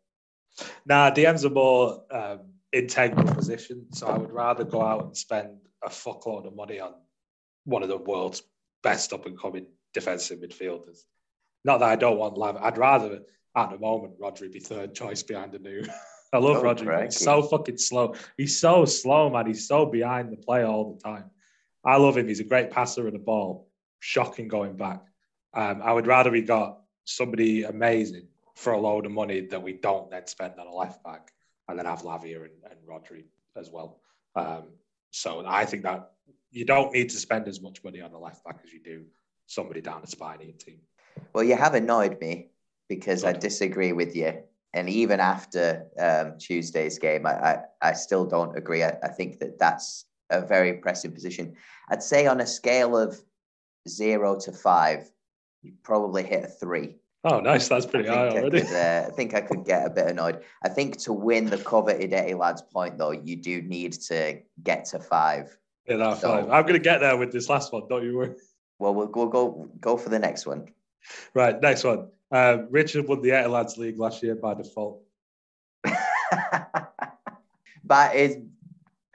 [0.86, 3.86] Nah, DM's a more um, integral position.
[3.92, 6.94] So I would rather go out and spend a fuckload of money on
[7.66, 8.44] one of the world's
[8.84, 11.04] best up and coming defensive midfielders.
[11.66, 12.58] Not that I don't want Lav.
[12.58, 13.22] I'd rather
[13.56, 15.84] at the moment Rodri be third choice behind the new.
[16.34, 17.06] I love Oh, Rodri.
[17.06, 18.16] He's so fucking slow.
[18.38, 19.46] He's so slow, man.
[19.46, 21.26] He's so behind the play all the time.
[21.86, 22.28] I love him.
[22.28, 23.70] He's a great passer of the ball.
[24.00, 25.04] Shocking going back.
[25.54, 29.74] Um, I would rather we got somebody amazing for a load of money that we
[29.74, 31.32] don't then spend on a left back
[31.68, 33.26] and then have Lavia and, and Rodri
[33.56, 34.00] as well.
[34.36, 34.64] Um,
[35.12, 36.12] so I think that
[36.52, 39.06] you don't need to spend as much money on a left back as you do
[39.54, 40.80] somebody down a spiny team.
[41.34, 42.50] Well, you have annoyed me
[42.90, 44.44] because I disagree with you.
[44.74, 48.84] And even after um, Tuesday's game, I, I, I still don't agree.
[48.84, 51.56] I, I think that that's a very pressing position.
[51.90, 53.20] I'd say on a scale of
[53.88, 55.12] zero to five,
[55.62, 56.96] you probably hit a three.
[57.24, 57.68] Oh, nice.
[57.70, 58.62] That's pretty high think, I already.
[58.62, 60.42] could, uh, I think I could get a bit annoyed.
[60.64, 65.00] I think to win the coveted Lads point, though, you do need to get to
[65.00, 65.56] five.
[65.88, 66.52] Yeah, no, So- fine.
[66.52, 67.84] I'm going to get there with this last one.
[67.88, 68.34] Don't you worry.
[68.80, 70.68] Well, we'll, we'll go go for the next one.
[71.34, 72.10] Right, next one.
[72.32, 75.04] Um, Richard won the Eight League last year by default.
[77.84, 78.38] by is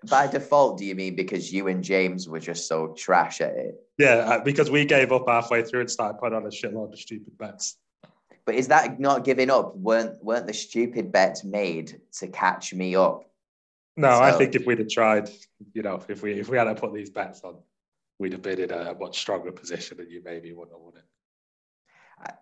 [0.08, 3.74] by default, do you mean because you and James were just so trash at it?
[3.98, 6.98] Yeah, uh, because we gave up halfway through and started putting on a shitload of
[6.98, 7.76] stupid bets.
[8.44, 9.76] But is that not giving up?
[9.76, 13.24] weren't weren't the stupid bets made to catch me up?
[13.96, 15.28] No, I think if we'd have tried,
[15.74, 17.56] you know, if we if we had to put these bets on,
[18.18, 21.04] we'd have been in a much stronger position, and you maybe wouldn't have won it.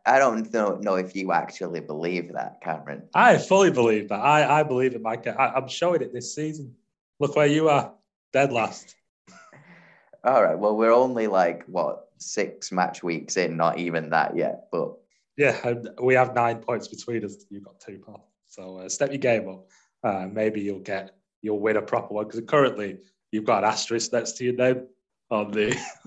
[0.07, 3.09] I, I don't know, know if you actually believe that, Cameron.
[3.15, 4.21] I fully believe that.
[4.21, 5.27] I, I believe it, Mike.
[5.27, 6.75] I, I'm showing it this season.
[7.21, 7.93] Look where you are,
[8.33, 8.95] dead last.
[10.25, 10.59] All right.
[10.59, 14.69] Well, we're only like what six match weeks in, not even that yet.
[14.73, 14.95] But
[15.37, 17.45] Yeah, and we have nine points between us.
[17.51, 18.29] You've got two, pal.
[18.49, 19.67] So uh, step your game up.
[20.03, 22.99] Uh, maybe you'll get you'll win a proper one because currently
[23.31, 24.87] you've got an asterisk next to your name
[25.31, 25.77] on the.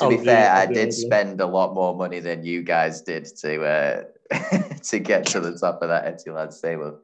[0.00, 3.64] to be fair, I did spend a lot more money than you guys did to
[3.64, 4.02] uh,
[4.84, 7.00] to get to the top of that Etilad's table.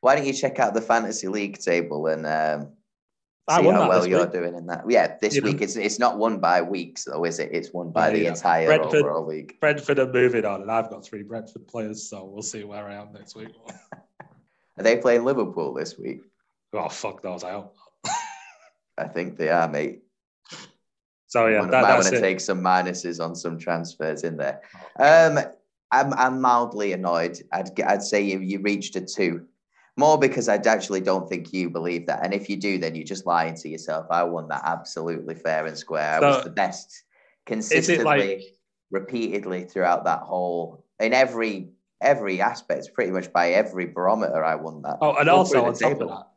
[0.00, 2.72] Why don't you check out the fantasy league table and um,
[3.50, 4.32] see how well you're week.
[4.32, 4.84] doing in that?
[4.88, 7.50] Yeah, this week it's it's not won by weeks though, is it?
[7.52, 8.28] It's won by Yeah, the yeah.
[8.30, 9.58] entire Brentford- overall league.
[9.60, 12.94] Brentford are moving on, and I've got three Brentford players, so we'll see where I
[12.94, 13.50] am next week.
[14.78, 16.20] Are they playing Liverpool this week?
[16.72, 17.42] oh fuck those!
[17.42, 17.74] I hope.
[18.98, 20.02] I think they are, mate.
[21.26, 24.62] So yeah, that, might want to take some minuses on some transfers in there.
[24.98, 25.38] Um,
[25.90, 27.38] I'm I'm mildly annoyed.
[27.52, 29.46] I'd I'd say you you reached a two,
[29.96, 32.24] more because I actually don't think you believe that.
[32.24, 34.06] And if you do, then you're just lying to yourself.
[34.10, 36.14] I won that absolutely fair and square.
[36.14, 37.04] I was the best
[37.46, 38.42] consistently, like-
[38.90, 41.68] repeatedly throughout that whole in every
[42.00, 44.42] every aspect, pretty much by every barometer.
[44.42, 44.96] I won that.
[45.02, 46.28] Oh, and All also on top of that,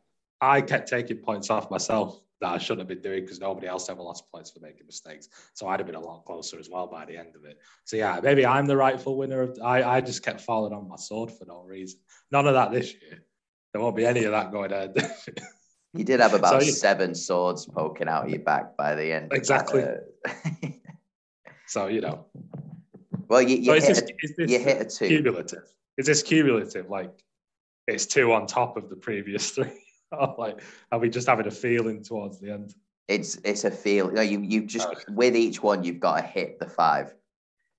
[0.42, 3.88] I kept taking points off myself that I shouldn't have been doing because nobody else
[3.88, 5.28] ever lost points for making mistakes.
[5.54, 7.58] So I'd have been a lot closer as well by the end of it.
[7.84, 9.42] So yeah, maybe I'm the rightful winner.
[9.42, 12.00] Of, I I just kept falling on my sword for no reason.
[12.30, 13.22] None of that this year.
[13.72, 14.94] There won't be any of that going ahead.
[15.94, 19.30] You did have about So seven swords poking out your back by the end.
[19.30, 19.84] Exactly.
[19.84, 20.68] uh,
[21.66, 22.24] so you know,
[23.28, 25.08] well, you, you, so hit this, a, you hit a two.
[25.08, 25.64] cumulative?
[25.98, 26.88] Is this cumulative?
[26.88, 27.12] Like
[27.86, 29.81] it's two on top of the previous three?
[30.20, 32.74] Or oh, like are we just having a feeling towards the end?
[33.08, 34.10] It's it's a feel.
[34.10, 35.04] No, you you just oh, Okay.
[35.10, 37.14] with each one you've got to hit the five.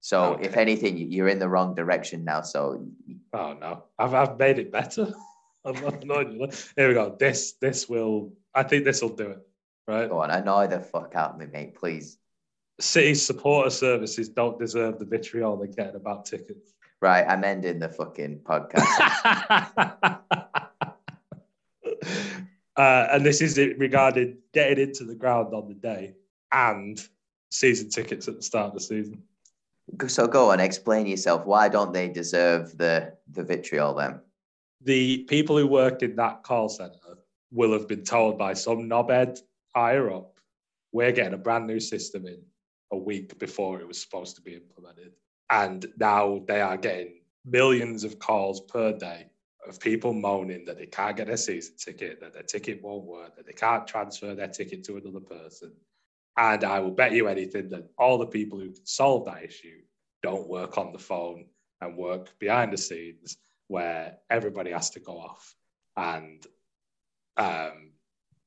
[0.02, 0.46] So oh, Okay.
[0.46, 2.41] if anything, you- you're in the wrong direction now.
[2.41, 2.86] So
[3.34, 5.13] Oh no, I've, I've made it better.
[5.65, 6.28] I'm not.
[6.76, 7.15] Here we go.
[7.17, 8.34] This this will.
[8.54, 9.39] I think this will do it.
[9.88, 10.10] Right.
[10.10, 12.17] go on, annoy the fuck out of me, mate, please.
[12.80, 16.74] City supporter services don't deserve the vitriol they're getting about tickets.
[17.02, 20.19] Right, I'm ending the fucking podcast.
[22.78, 26.14] uh, and this is it regarding getting into the ground on the day
[26.52, 27.08] and
[27.52, 29.22] season tickets at the start of the season.
[30.08, 31.46] so go on, explain yourself.
[31.46, 34.20] Why don't they deserve the the vitriol then?
[34.82, 37.18] The people who worked in that call center
[37.52, 39.40] will have been told by some knobhead
[39.76, 40.40] higher up,
[40.92, 42.42] we're getting a brand new system in
[42.92, 45.14] a week before it was supposed to be implemented.
[45.50, 49.28] And now they are getting millions of calls per day
[49.67, 53.36] of people moaning that they can't get a season ticket, that their ticket won't work,
[53.36, 55.71] that they can't transfer their ticket to another person.
[56.38, 59.82] And I will bet you anything that all the people who can solve that issue
[60.21, 61.45] don't work on the phone
[61.82, 65.56] and work behind the scenes where everybody has to go off
[65.95, 66.45] and
[67.38, 67.91] um,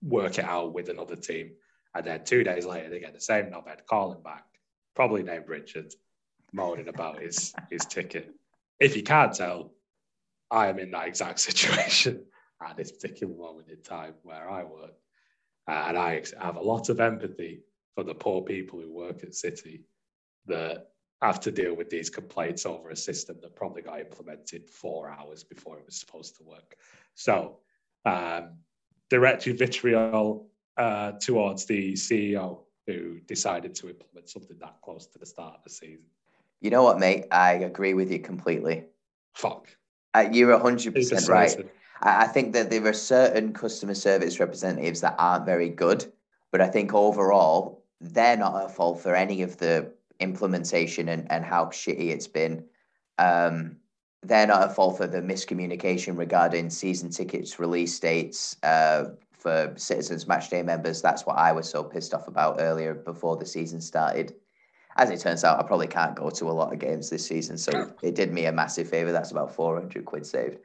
[0.02, 1.52] work it out with another team.
[1.94, 4.44] And then two days later, they get the same knobhead calling back,
[4.94, 5.92] probably named Richard,
[6.52, 8.35] moaning about his, his ticket.
[8.81, 9.72] If you can't tell,
[10.51, 12.25] I am in that exact situation
[12.67, 14.95] at this particular moment in time where I work.
[15.69, 17.63] Uh, and I have a lot of empathy
[17.95, 19.85] for the poor people who work at City
[20.47, 20.89] that
[21.23, 25.43] have to deal with these complaints over a system that probably got implemented four hours
[25.43, 26.77] before it was supposed to work.
[27.15, 27.59] So,
[28.05, 28.59] um,
[29.11, 35.27] directed vitriol uh, towards the CEO who decided to implement something that close to the
[35.27, 36.05] start of the season.
[36.61, 37.27] You know what, mate?
[37.31, 38.85] I agree with you completely.
[39.35, 39.69] Fuck.
[40.16, 41.70] Uh, you're hundred Who percent decides right.
[42.00, 46.11] I I think that there are certain customer service representatives that aren't very good,
[46.52, 51.44] but I think overall they're not at fault for any of the implementation and, and
[51.44, 52.64] how shitty it's been.
[53.18, 53.76] Um,
[54.22, 60.24] they're not at fault for the miscommunication regarding season tickets release dates uh, for Citizens
[60.24, 61.02] Matchday members.
[61.02, 64.35] That's what I was so pissed off about earlier before the season started.
[64.97, 67.59] As it turns out, I probably can't go to a lot of games this season,
[67.59, 69.13] so it did me a massive favor.
[69.13, 70.59] That's about 400 quid saved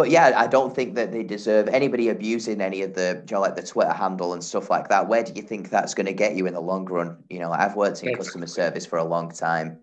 [0.00, 3.40] but yeah, I don't think that they deserve anybody abusing any of the, you know,
[3.42, 5.08] like the Twitter handle and stuff like that.
[5.08, 7.22] Where do you think that's going to get you in the long run?
[7.28, 9.78] You know, I've worked in customer service for a long time,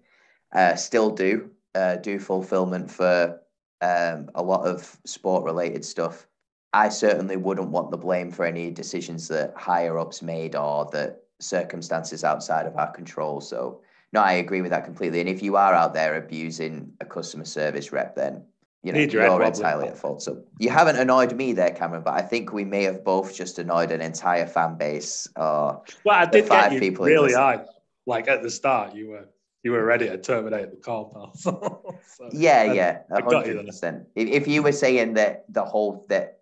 [0.53, 3.39] uh, still do, uh, do fulfillment for
[3.81, 6.25] um, a lot of sport related stuff.
[6.73, 11.25] I certainly wouldn't want the blame for any decisions that higher ups made or that
[11.39, 13.41] circumstances outside of our control.
[13.41, 13.81] So,
[14.13, 15.19] no, I agree with that completely.
[15.19, 18.43] And if you are out there abusing a customer service rep, then
[18.83, 20.21] you know Need your head you're entirely at fault.
[20.21, 23.59] So you haven't annoyed me there, Cameron, but I think we may have both just
[23.59, 25.27] annoyed an entire fan base.
[25.35, 27.65] Or Well, I did five get you people really high.
[28.05, 29.27] Like at the start, you were
[29.63, 31.99] you were ready to terminate the call, pal.
[32.07, 34.07] So, yeah, I- yeah, got you hundred percent.
[34.15, 36.39] If if you were saying that the whole that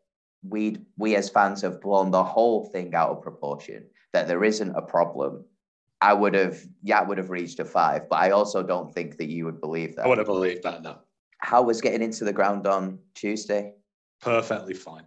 [0.47, 4.73] we we as fans have blown the whole thing out of proportion, that there isn't
[4.75, 5.43] a problem,
[5.99, 8.07] I would have yeah, I would have reached a five.
[8.09, 10.05] But I also don't think that you would believe that.
[10.05, 10.81] I would have believed that.
[10.83, 10.99] No,
[11.39, 13.73] How was getting into the ground on Tuesday?
[14.21, 15.03] perfectly fine.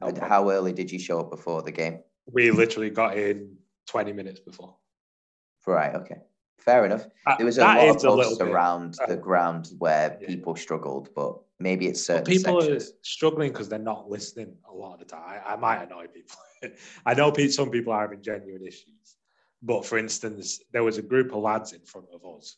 [0.00, 0.12] No.
[0.22, 1.98] How early did you show up before the game?
[2.32, 3.56] we literally got in
[3.88, 4.76] twenty minutes before.
[5.66, 6.20] Right, okay.
[6.58, 7.06] Fair enough.
[7.36, 10.26] There was a that lot of is a posts bit- around the ground where yeah.
[10.26, 12.90] people struggled, but maybe it's certain people sections.
[12.90, 15.40] are struggling because they're not listening a lot of the time.
[15.44, 16.36] I, I might annoy people.
[17.06, 19.16] I know some people are having genuine issues.
[19.62, 22.56] But for instance, there was a group of lads in front of us,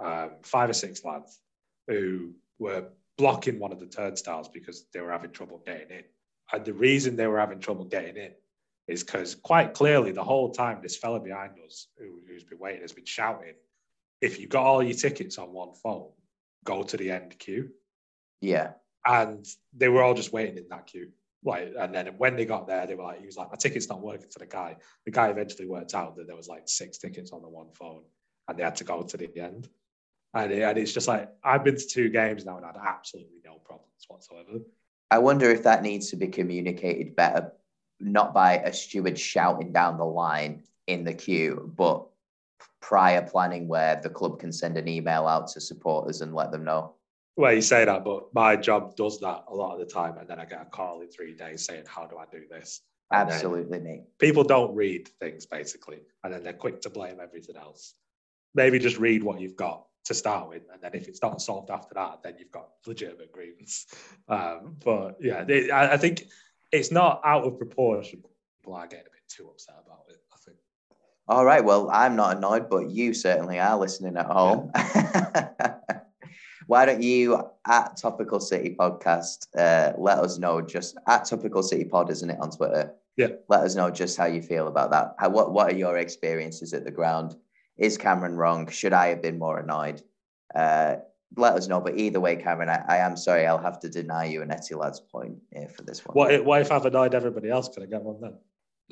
[0.00, 1.40] um, five or six lads,
[1.86, 6.04] who were blocking one of the turnstiles because they were having trouble getting in.
[6.52, 8.32] And the reason they were having trouble getting in
[8.88, 12.80] is because quite clearly the whole time this fella behind us who, who's been waiting
[12.82, 13.54] has been shouting,
[14.20, 16.10] if you got all your tickets on one phone,
[16.64, 17.70] go to the end queue
[18.40, 18.72] Yeah.
[19.06, 19.46] and
[19.76, 21.10] they were all just waiting in that queue.
[21.44, 23.88] Like, and then when they got there, they were like, he was like, my ticket's
[23.88, 24.76] not working for the guy.
[25.04, 28.02] The guy eventually worked out that there was like six tickets on the one phone,
[28.48, 29.68] and they had to go to the end.
[30.34, 32.80] And, it- and it's just like I've been to two games now and I had
[32.84, 34.58] absolutely no problems whatsoever.
[35.12, 37.52] I wonder if that needs to be communicated better,
[38.00, 42.06] not by a steward shouting down the line in the queue, but
[42.80, 46.64] prior planning where the club can send an email out to supporters and let them
[46.64, 46.94] know.
[47.36, 50.28] Well, you say that, but my job does that a lot of the time, and
[50.28, 52.80] then I get a call in three days saying, "How do I do this?"
[53.12, 54.02] And Absolutely, mate.
[54.18, 57.94] people don't read things basically, and then they're quick to blame everything else.
[58.54, 61.70] Maybe just read what you've got to start with, and then if it's not solved
[61.70, 63.86] after that, then you've got legitimate grievance.
[64.28, 66.24] Um, but yeah, they, I, I think
[66.72, 68.22] it's not out of proportion.
[68.58, 70.16] People are getting a bit too upset about it.
[70.32, 70.56] I think.
[71.26, 71.64] All right.
[71.64, 74.70] Well, I'm not annoyed, but you certainly are listening at home.
[76.66, 81.84] Why don't you at Topical City Podcast uh, let us know just at Topical City
[81.84, 82.92] Pod, isn't it on Twitter?
[83.16, 83.28] Yeah.
[83.48, 85.14] Let us know just how you feel about that.
[85.18, 87.36] How, what What are your experiences at the ground?
[87.78, 88.68] Is Cameron wrong?
[88.68, 90.02] Should I have been more annoyed?
[90.54, 90.96] Uh,
[91.36, 91.80] let us know.
[91.80, 93.46] But either way, Cameron, I, I am sorry.
[93.46, 96.14] I'll have to deny you an Etty Lads point here for this one.
[96.14, 97.68] What if, what if I've annoyed everybody else?
[97.68, 98.34] Can I get one then?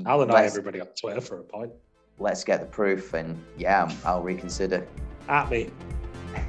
[0.05, 1.73] I'll annoy Let's- everybody on Twitter for a point.
[2.19, 4.87] Let's get the proof, and yeah, um, I'll reconsider.
[5.29, 5.69] At me.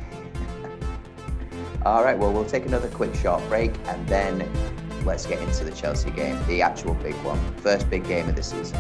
[1.86, 4.50] All right, well, we'll take another quick short break and then
[5.04, 7.40] let's get into the Chelsea game, the actual big one.
[7.58, 8.78] First big game of the season.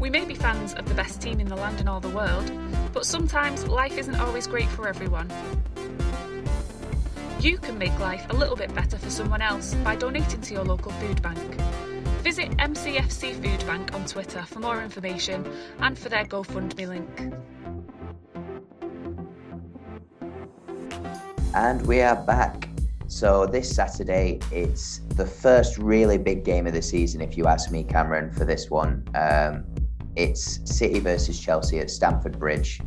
[0.00, 2.50] We may be fans of the best team in the land and all the world,
[2.94, 5.30] but sometimes life isn't always great for everyone.
[7.38, 10.64] You can make life a little bit better for someone else by donating to your
[10.64, 11.38] local food bank.
[12.22, 15.46] Visit MCFC Food Bank on Twitter for more information
[15.80, 17.34] and for their GoFundMe link.
[21.54, 22.70] And we are back.
[23.06, 27.70] So this Saturday, it's the first really big game of the season, if you ask
[27.70, 29.04] me, Cameron, for this one.
[29.14, 29.64] Um,
[30.20, 32.80] it's City versus Chelsea at Stamford Bridge.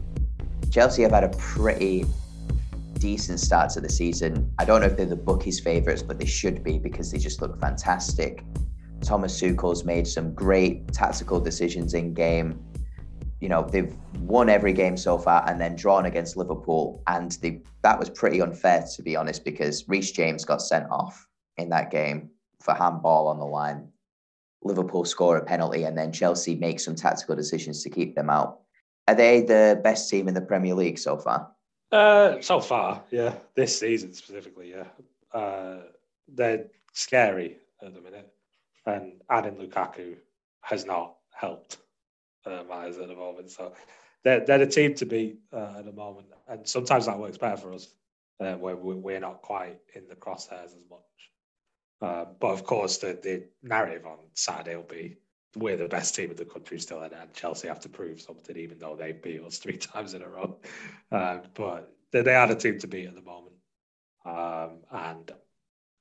[0.69, 2.05] Chelsea have had a pretty
[2.99, 4.53] decent start to the season.
[4.59, 7.41] I don't know if they're the bookies' favourites, but they should be because they just
[7.41, 8.45] look fantastic.
[9.01, 12.63] Thomas Tuchel's made some great tactical decisions in game.
[13.41, 17.01] You know, they've won every game so far and then drawn against Liverpool.
[17.07, 21.27] And they, that was pretty unfair, to be honest, because Reece James got sent off
[21.57, 22.29] in that game
[22.61, 23.89] for handball on the line.
[24.66, 28.59] Liverpool score a penalty and then Chelsea make some tactical decisions to keep them out.
[29.07, 31.51] Are they the best team in the Premier League so far?
[31.91, 33.36] Uh, so far, yeah.
[33.55, 35.38] This season specifically, yeah.
[35.38, 35.82] Uh,
[36.34, 38.32] they're scary at the minute,
[38.86, 40.16] and adding Lukaku
[40.61, 41.78] has not helped
[42.45, 43.51] uh, matters at the moment.
[43.51, 43.74] So
[44.24, 47.57] they're they're the team to beat uh, at the moment, and sometimes that works better
[47.57, 47.88] for us
[48.39, 51.01] uh, where we- we're not quite in the crosshairs as much.
[52.03, 55.15] Uh, but of course, the the narrative on Saturday will be
[55.55, 58.57] we're the best team in the country still, and, and Chelsea have to prove something,
[58.57, 60.57] even though they beat us three times in a row.
[61.11, 63.55] Um, but they, they are the team to beat at the moment.
[64.25, 65.31] Um, and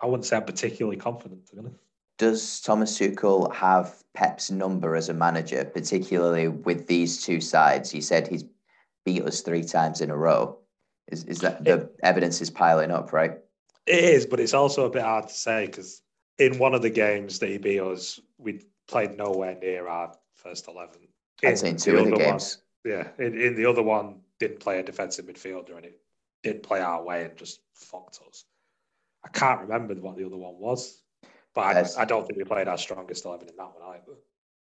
[0.00, 1.76] I wouldn't say I'm particularly confident, to be honest.
[2.18, 7.90] Does Thomas Tuchel have Pep's number as a manager, particularly with these two sides?
[7.90, 8.44] He said he's
[9.04, 10.58] beat us three times in a row.
[11.12, 13.38] Is, is that the evidence is piling up, right?
[13.86, 16.02] It is, but it's also a bit hard to say because
[16.38, 20.68] in one of the games that he beat us, we played nowhere near our first
[20.68, 20.96] 11.
[21.44, 22.58] I'd say in two of the other one- games.
[22.84, 26.00] yeah, in, in the other one, didn't play a defensive midfielder and it
[26.42, 28.44] did play our way and just fucked us.
[29.24, 31.00] I can't remember what the other one was,
[31.54, 31.96] but Yes.
[31.96, 34.18] I, I don't think we played our strongest 11 in that one either.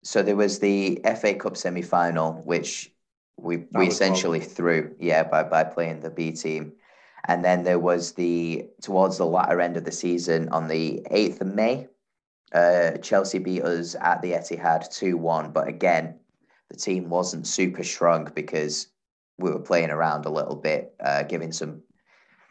[0.03, 2.91] So there was the FA Cup semi final, which
[3.37, 6.73] we, we essentially threw, yeah, by, by playing the B team.
[7.27, 11.41] And then there was the towards the latter end of the season on the 8th
[11.41, 11.87] of May,
[12.53, 15.51] uh, Chelsea beat us at the Etihad 2 1.
[15.51, 16.15] But again,
[16.69, 18.87] the team wasn't super strong because
[19.37, 21.81] we were playing around a little bit, uh, giving some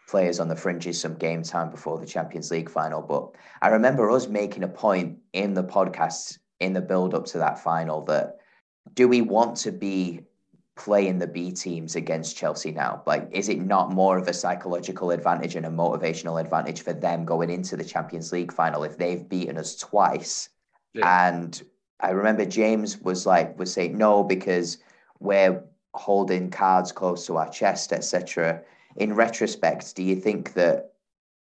[0.09, 3.03] players on the fringes some game time before the Champions League final.
[3.03, 7.39] But I remember us making a point in the podcast in the build up to
[7.39, 8.37] that final that
[8.95, 10.21] do we want to be
[10.77, 13.03] playing the B teams against Chelsea now?
[13.07, 17.25] Like, is it not more of a psychological advantage and a motivational advantage for them
[17.25, 20.51] going into the Champions League final if they've beaten us twice?
[20.93, 21.29] Yeah.
[21.29, 21.63] And
[22.01, 24.79] I remember James was like, was saying no because
[25.19, 25.65] we're
[25.95, 28.63] holding cards close to our chest, etc.
[28.97, 30.93] In retrospect, do you think that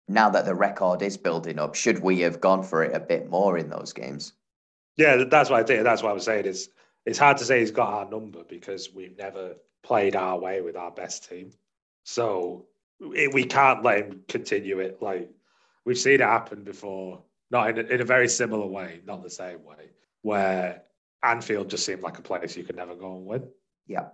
[0.08, 3.30] now that the record is building up, should we have gone for it a bit
[3.30, 4.34] more in those games?
[4.96, 5.84] Yeah, that's what I think.
[5.84, 6.46] That's what I was saying.
[6.46, 6.70] Is
[7.06, 10.76] it's hard to say he's got our number because we've never played our way with
[10.76, 11.52] our best team.
[12.04, 12.66] So
[13.00, 15.02] it, we can't let him continue it.
[15.02, 15.30] Like
[15.86, 19.30] we've seen it happen before, not in a, in a very similar way, not the
[19.30, 19.92] same way,
[20.22, 20.84] where
[21.24, 23.48] Anfield just seemed like a place you could never go and win.
[23.88, 24.10] Yeah.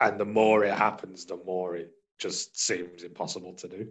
[0.00, 3.88] And the more it happens, the more it just seems impossible to do.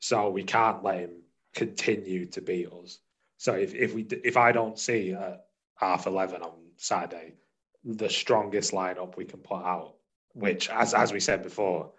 [0.00, 1.22] So we can't let him
[1.54, 2.98] continue to beat us.
[3.38, 7.34] So if, if we if I don't see at half eleven on Saturday
[7.84, 9.94] the strongest lineup we can put out,
[10.34, 11.92] which as as we said before,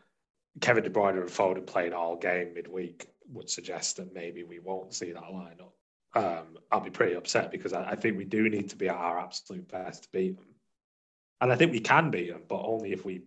[0.62, 4.94] Kevin De Bruyne and Foden playing all game midweek would suggest that maybe we won't
[4.94, 5.72] see that lineup.
[6.16, 8.96] Um, I'll be pretty upset because I, I think we do need to be at
[8.96, 10.48] our absolute best to beat them,
[11.42, 13.22] and I think we can beat them, but only if we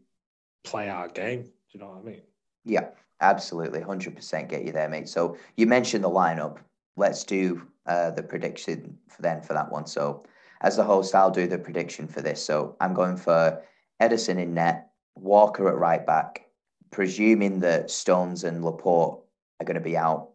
[0.65, 1.43] play our game.
[1.43, 2.23] Do you know what I mean?
[2.65, 2.89] Yeah,
[3.21, 3.81] absolutely.
[3.81, 5.09] 100% get you there, mate.
[5.09, 6.59] So you mentioned the lineup.
[6.97, 9.87] Let's do uh, the prediction for then for that one.
[9.87, 10.25] So
[10.63, 12.45] as the host, I'll do the prediction for this.
[12.45, 13.61] So I'm going for
[14.01, 16.47] Ederson in net, Walker at right back,
[16.91, 19.21] presuming that Stones and Laporte
[19.61, 20.31] are going to be out.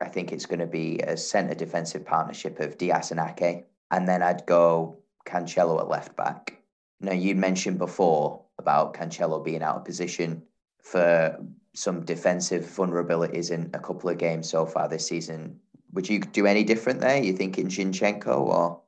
[0.00, 3.66] I think it's going to be a centre defensive partnership of Dias and Ake.
[3.90, 6.58] And then I'd go Cancelo at left back.
[7.00, 10.42] Now, you mentioned before about Cancelo being out of position
[10.82, 11.38] for
[11.74, 15.60] some defensive vulnerabilities in a couple of games so far this season.
[15.92, 17.22] Would you do any different there?
[17.22, 18.80] You think in Zinchenko or?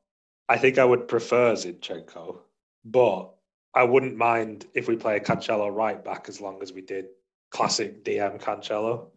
[0.48, 2.38] I think I would prefer Zinchenko,
[2.84, 3.34] but
[3.74, 7.06] I wouldn't mind if we play a Cancelo right back as long as we did
[7.50, 9.08] classic DM Cancelo,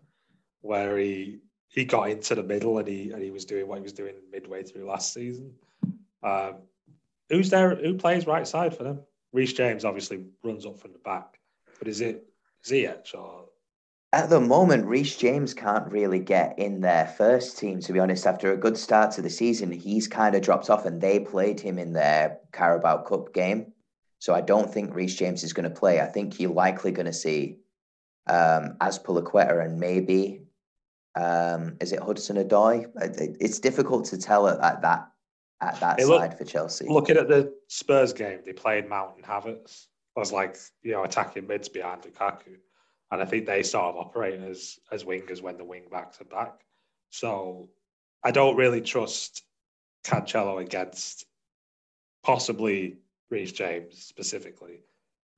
[0.62, 3.84] where he he got into the middle and he and he was doing what he
[3.84, 5.54] was doing midway through last season.
[6.22, 6.56] Um,
[7.30, 7.76] who's there?
[7.76, 9.00] Who plays right side for them?
[9.32, 11.40] Reece James obviously runs up from the back,
[11.80, 12.26] but is it
[12.66, 13.46] Ziyech or?
[14.14, 17.80] At the moment, Reece James can't really get in their first team.
[17.80, 20.86] To be honest, after a good start to the season, he's kind of dropped off,
[20.86, 23.72] and they played him in their Carabao Cup game.
[24.20, 26.02] So I don't think Reece James is going to play.
[26.02, 27.58] I think you're likely going to see
[28.28, 30.42] um, Azpilicueta and maybe
[31.16, 32.86] um, is it Hudson Odoi?
[33.40, 35.08] It's difficult to tell at, at that
[35.60, 36.88] at that hey, side for Chelsea.
[36.88, 39.88] Looking at the Spurs game, they played Mount and Havertz.
[40.16, 42.58] was like you know attacking mids behind Lukaku,
[43.12, 46.26] and I think they sort of operate as as wingers when the wing backs are
[46.26, 46.62] back.
[47.10, 47.70] So
[48.24, 49.44] I don't really trust
[50.04, 51.26] Cancelo against
[52.24, 52.98] possibly
[53.30, 54.82] Reece James specifically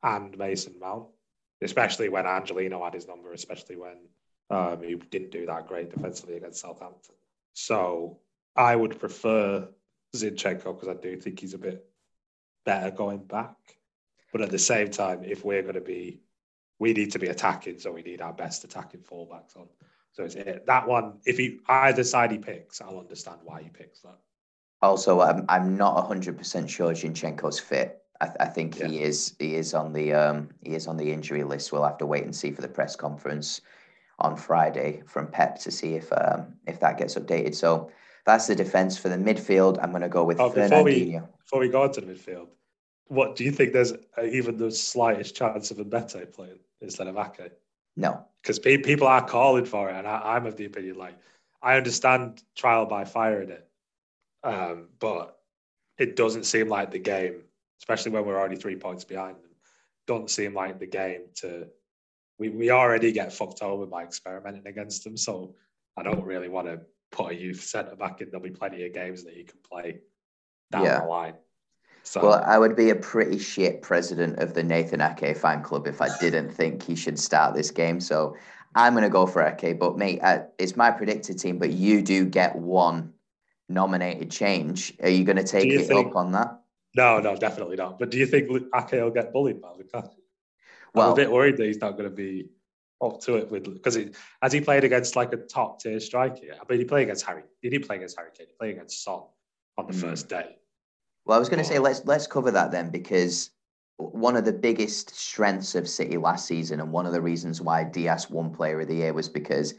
[0.01, 1.07] and Mason Mount,
[1.61, 3.97] especially when Angelino had his number, especially when
[4.49, 7.15] um, he didn't do that great defensively against Southampton.
[7.53, 8.19] So
[8.55, 9.67] I would prefer
[10.15, 11.85] Zinchenko because I do think he's a bit
[12.65, 13.55] better going back.
[14.31, 16.21] But at the same time, if we're going to be,
[16.83, 19.67] we need to be attacking, so we need our best attacking fullbacks on.
[20.11, 20.65] So it's it.
[20.65, 21.13] that one.
[21.25, 24.19] If he either side he picks, I'll understand why he picks that.
[24.81, 28.01] Also, I'm I'm not hundred percent sure Zinchenko's fit.
[28.19, 28.87] I, th- I think yeah.
[28.87, 31.71] he is he is on the um he is on the injury list.
[31.71, 33.61] We'll have to wait and see for the press conference
[34.19, 37.55] on Friday from Pep to see if um if that gets updated.
[37.55, 37.89] So
[38.25, 39.81] that's the defense for the midfield.
[39.81, 42.47] I'm going to go with oh, before we before we go into the midfield.
[43.07, 43.71] What do you think?
[43.71, 47.51] There's even the slightest chance of a better playing instead of Ake?
[47.95, 51.15] No, because pe- people are calling for it, and I, am of the opinion like
[51.61, 53.67] I understand trial by fire in it,
[54.43, 55.37] um, but
[55.97, 57.41] it doesn't seem like the game,
[57.81, 59.51] especially when we're already three points behind them,
[60.07, 61.67] doesn't seem like the game to.
[62.39, 65.55] We, we already get fucked over by experimenting against them, so
[65.95, 66.81] I don't really want to
[67.13, 69.99] put a youth centre back in, there'll be plenty of games that you can play
[70.71, 70.99] down yeah.
[70.99, 71.35] the line.
[72.03, 75.87] So, well, I would be a pretty shit president of the Nathan Ake fan club
[75.87, 78.01] if I didn't think he should start this game.
[78.01, 78.35] So
[78.75, 79.79] I'm going to go for Ake.
[79.79, 83.13] But, mate, uh, it's my predicted team, but you do get one
[83.69, 84.93] nominated change.
[85.01, 86.59] Are you going to take it think, up on that?
[86.93, 87.99] No, no, definitely not.
[87.99, 90.11] But do you think Ake will get bullied by Lukaku?
[90.93, 92.49] Well, I'm a bit worried that he's not going to be
[93.01, 93.97] up to it with because
[94.41, 96.53] as he played against like a top tier striker.
[96.53, 97.43] I mean, he played against Harry.
[97.61, 98.47] He did play against Harry Kane.
[98.47, 99.23] He played against Son
[99.77, 100.01] on the mm.
[100.01, 100.57] first day.
[101.25, 103.51] Well, I was going to say let's let's cover that then because
[103.97, 107.83] one of the biggest strengths of City last season and one of the reasons why
[107.83, 109.73] Dias won Player of the Year was because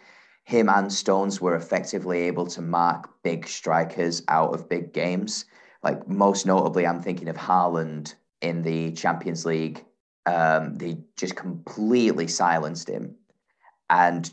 [0.45, 5.47] him and Stones were effectively able to mark big strikers out of big games.
[5.83, 9.85] Like most notably, I'm thinking of Haaland in the Champions League
[10.27, 13.15] um, they just completely silenced him.
[13.91, 14.31] And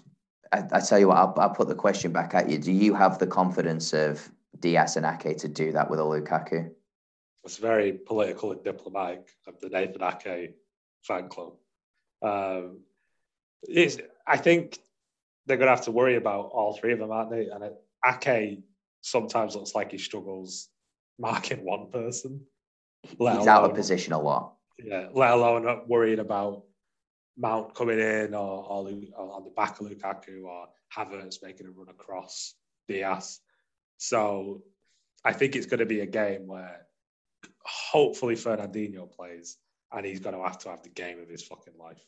[0.52, 2.58] I, I tell you what, I'll, I'll, put the question back at you.
[2.58, 6.72] Do you have the confidence of Dias and Ake to do that with a Lukaku?
[7.44, 10.56] It's very political and diplomatic of the Nathan Ake
[11.04, 11.54] fan club.
[12.22, 12.82] Um,
[13.64, 14.80] it's, I think
[15.46, 17.48] they're going to have to worry about all three of them, aren't they?
[17.48, 17.74] And it,
[18.06, 18.64] Ake
[19.02, 20.70] sometimes looks like he struggles
[21.18, 22.42] marking one person.
[23.18, 26.64] He's out of position a lot yeah, let alone not worrying about
[27.38, 31.72] Mount coming in or, or, or on the back of Lukaku or Havertz making a
[31.72, 32.56] run across
[32.88, 33.40] Dias.
[33.98, 34.64] So
[35.24, 36.88] I think it's going to be a game where
[37.66, 39.58] hopefully Fernandinho plays
[39.92, 42.06] and he's going to have to have the game of his fucking life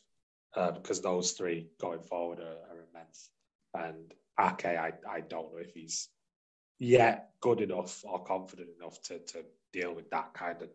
[0.56, 3.30] uh, because those three going forward are, are immense.
[3.74, 6.08] And Ake, I, I don't know if he's
[6.78, 10.70] yet good enough or confident enough to, to deal with that kind of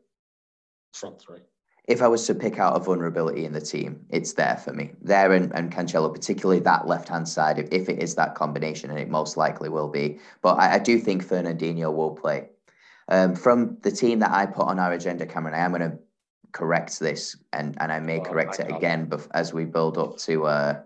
[0.94, 1.42] front three
[1.90, 4.92] if I was to pick out a vulnerability in the team, it's there for me.
[5.02, 8.92] There and, and Cancelo, particularly that left hand side, if, if it is that combination,
[8.92, 10.20] and it most likely will be.
[10.44, 12.50] But I, I do think Fernandinho will play.
[13.10, 15.98] Um, from the team that I put on our agenda, Cameron, I am going to
[16.52, 20.46] correct this, and, and I may oh, correct it again as we build up to
[20.46, 20.80] uh,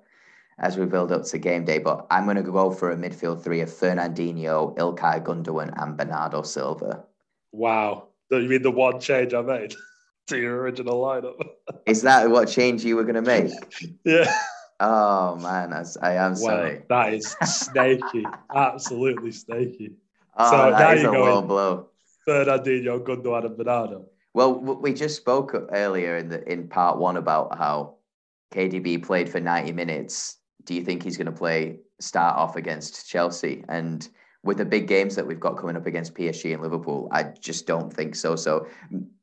[0.59, 1.79] as we build up to game day.
[1.79, 6.41] But I'm going to go for a midfield three of Fernandinho, Ilkay Gundogan, and Bernardo
[6.43, 7.03] Silva.
[7.51, 8.07] Wow
[8.41, 9.73] you mean the one change I made
[10.27, 11.41] to your original lineup?
[11.85, 13.51] Is that what change you were going to make?
[14.05, 14.33] yeah.
[14.79, 16.73] Oh man, I, I am sorry.
[16.75, 19.93] Well, that is snaky, absolutely snaky.
[20.35, 21.87] Oh, so that is a you're low going- blow.
[22.27, 24.05] Fernandinho, Gundogan, and Bernardo.
[24.33, 27.95] Well, we just spoke earlier in the in part one about how
[28.53, 30.37] KDB played for ninety minutes.
[30.63, 33.63] Do you think he's going to play start off against Chelsea?
[33.69, 34.07] And
[34.43, 37.67] with the big games that we've got coming up against PSG and Liverpool, I just
[37.67, 38.35] don't think so.
[38.35, 38.67] So,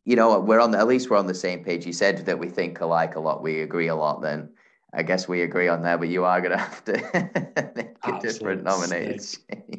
[0.05, 1.87] you know, we're on the, at least we're on the same page.
[1.87, 4.23] You said that we think alike a lot, we agree a lot.
[4.23, 4.51] Then
[4.95, 8.21] I guess we agree on that, but you are going to have to make a
[8.21, 9.27] different nominated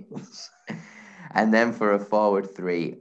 [1.33, 2.97] and then for a forward three,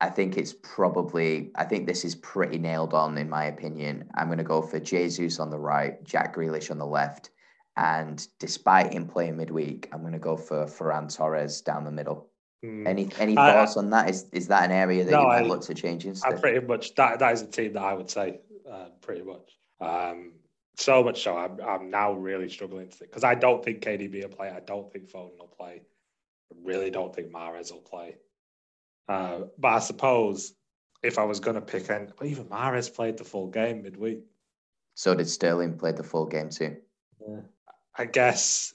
[0.00, 4.08] I think it's probably, I think this is pretty nailed on, in my opinion.
[4.14, 7.30] I'm going to go for Jesus on the right, Jack Grealish on the left.
[7.76, 12.28] And despite him playing midweek, I'm going to go for Ferran Torres down the middle.
[12.62, 12.86] Hmm.
[12.86, 14.10] Any any I- thoughts on that?
[14.10, 16.66] Is is that an area that No, you might I- look to change I pretty
[16.66, 19.56] much that that is a team that I would say uh, pretty much.
[19.80, 20.32] Um,
[20.76, 24.22] so much so, I'm I'm now really struggling to think because I don't think KDB
[24.22, 24.50] will play.
[24.50, 25.82] I don't think Foden will play.
[26.52, 28.16] I really don't think Mahrez will play.
[29.08, 30.54] Uh, but I suppose
[31.02, 34.20] if I was going to pick, and well, even Mahrez played the full game midweek.
[34.94, 36.76] So did Sterling play the full game too?
[37.96, 38.74] I guess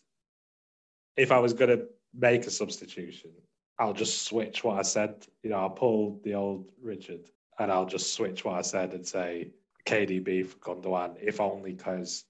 [1.15, 3.31] if I was going to make a substitution,
[3.79, 5.25] I'll just switch what I said.
[5.43, 7.29] You know, I'll pull the old Richard
[7.59, 9.51] and I'll just switch what I said and say
[9.85, 12.25] KDB for Gundogan, if only because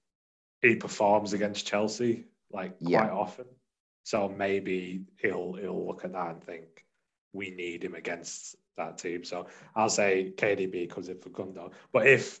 [0.62, 3.00] he performs against Chelsea like Yeah.
[3.00, 3.46] quite often.
[4.04, 6.84] So maybe he'll he'll look at that and think
[7.34, 9.24] we need him against that team.
[9.24, 11.72] So I'll say KDB comes in for Gundo.
[11.92, 12.40] But if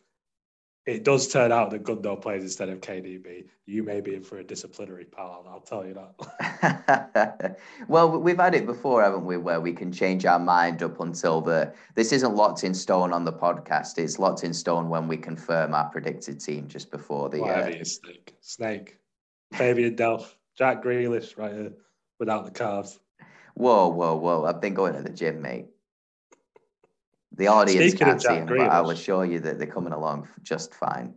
[0.86, 4.38] it does turn out that Gundo plays instead of KDB, you may be in for
[4.38, 5.46] a disciplinary pal.
[5.48, 7.56] I'll tell you that.
[7.88, 11.40] well, we've had it before, haven't we, where we can change our mind up until
[11.40, 11.72] the.
[11.94, 13.98] This isn't locked in stone on the podcast.
[13.98, 17.40] It's locked in stone when we confirm our predicted team just before the.
[17.40, 18.98] Whatever Uh, you snake, snake,
[19.54, 21.72] Fabian Delph, Jack Grealish, right here,
[22.18, 23.00] without the calves.
[23.54, 24.44] Whoa, whoa, whoa!
[24.44, 25.66] I've been going to the gym, mate.
[27.36, 28.92] The audience Speaking can't see him, but I will Grealish.
[28.92, 31.14] assure you that they're coming along just fine.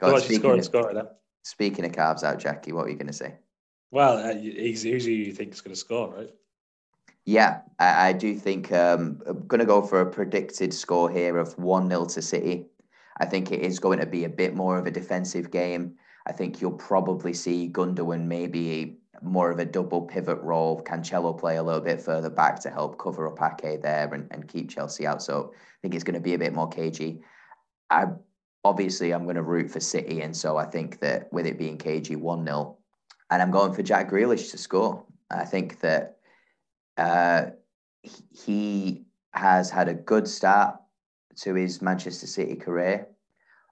[0.00, 1.06] Go So on, what's your speaking, score and of, then?
[1.44, 3.36] speaking of calves out, Jackie, what were you going to say?
[3.90, 6.30] Well, uh, he's who's who you think is going to score, right?
[7.24, 11.38] Yeah, I, I do think um, I'm going to go for a predicted score here
[11.38, 12.66] of 1 0 to City.
[13.18, 15.96] I think it is going to be a bit more of a defensive game.
[16.26, 20.82] I think you'll probably see Gundogan maybe more of a double pivot role.
[20.82, 24.48] Cancelo play a little bit further back to help cover up Ake there and, and
[24.48, 25.22] keep Chelsea out.
[25.22, 27.20] So I think it's going to be a bit more cagey.
[27.90, 28.06] I
[28.64, 31.78] obviously I'm going to root for City, and so I think that with it being
[31.78, 32.76] cagey, one 0
[33.30, 35.04] and I'm going for Jack Grealish to score.
[35.30, 36.18] I think that
[36.96, 37.46] uh,
[38.02, 39.02] he-
[39.32, 40.76] has had a good start
[41.36, 43.06] to his Manchester City career,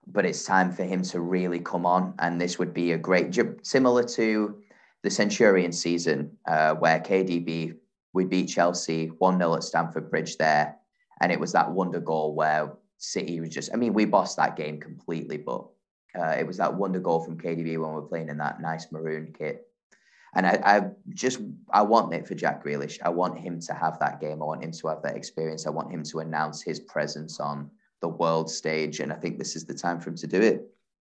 [0.06, 2.12] but it's time for him to really come on.
[2.18, 4.62] And this would be a great, similar to
[5.04, 7.76] the Centurion season, uh, where KDB
[8.14, 10.76] we beat Chelsea 1 0 at Stamford Bridge there.
[11.20, 14.56] And it was that wonder goal where City was just, I mean, we bossed that
[14.56, 15.66] game completely, but
[16.18, 18.90] uh, it was that wonder goal from KDB when we were playing in that nice
[18.92, 19.66] maroon kit.
[20.36, 21.40] And I, I just
[21.70, 22.98] I want it for Jack Grealish.
[23.04, 24.42] I want him to have that game.
[24.42, 25.66] I want him to have that experience.
[25.66, 29.00] I want him to announce his presence on the world stage.
[29.00, 30.73] And I think this is the time for him to do it.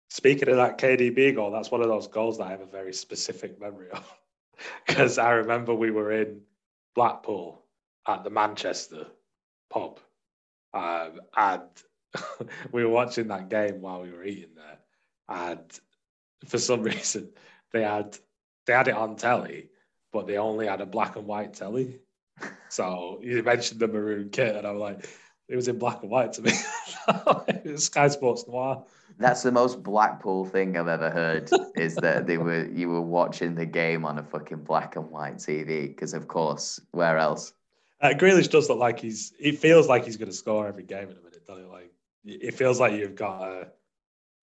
[0.08, 2.92] Speaking of that KDB goal, that's one of those goals that I have a very
[2.92, 4.04] specific memory of.
[4.86, 6.40] Because I remember we were in
[6.96, 7.62] Blackpool
[8.08, 9.06] at the Manchester
[9.70, 10.00] pub,
[10.74, 11.62] um, and
[12.72, 14.78] we were watching that game while we were eating there.
[15.28, 15.60] And
[16.46, 17.30] for some reason,
[17.72, 18.18] they had
[18.66, 19.70] they had it on telly,
[20.12, 22.00] but they only had a black and white telly.
[22.68, 25.08] So you mentioned the maroon kit, and I'm like,
[25.48, 26.52] it was in black and white to me.
[27.76, 28.84] Sky Sports Noir.
[29.18, 33.54] That's the most Blackpool thing I've ever heard is that they were you were watching
[33.54, 35.88] the game on a fucking black and white TV.
[35.88, 37.52] Because of course, where else?
[38.00, 39.32] Uh, Grealish does look like he's.
[39.40, 41.68] It feels like he's going to score every game in a minute, doesn't it?
[41.68, 41.92] Like
[42.24, 43.68] it feels like you've got a,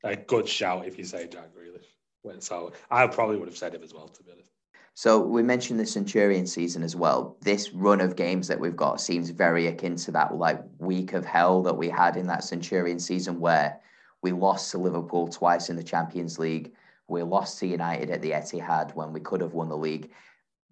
[0.03, 2.41] a good shout if you say Jack Grealish.
[2.41, 4.49] So I probably would have said him as well, to be honest.
[4.97, 7.35] So we mentioned the Centurion season as well.
[7.41, 11.25] This run of games that we've got seems very akin to that like week of
[11.25, 13.81] hell that we had in that Centurion season where
[14.21, 16.71] we lost to Liverpool twice in the Champions League.
[17.09, 20.11] We lost to United at the Etihad when we could have won the league.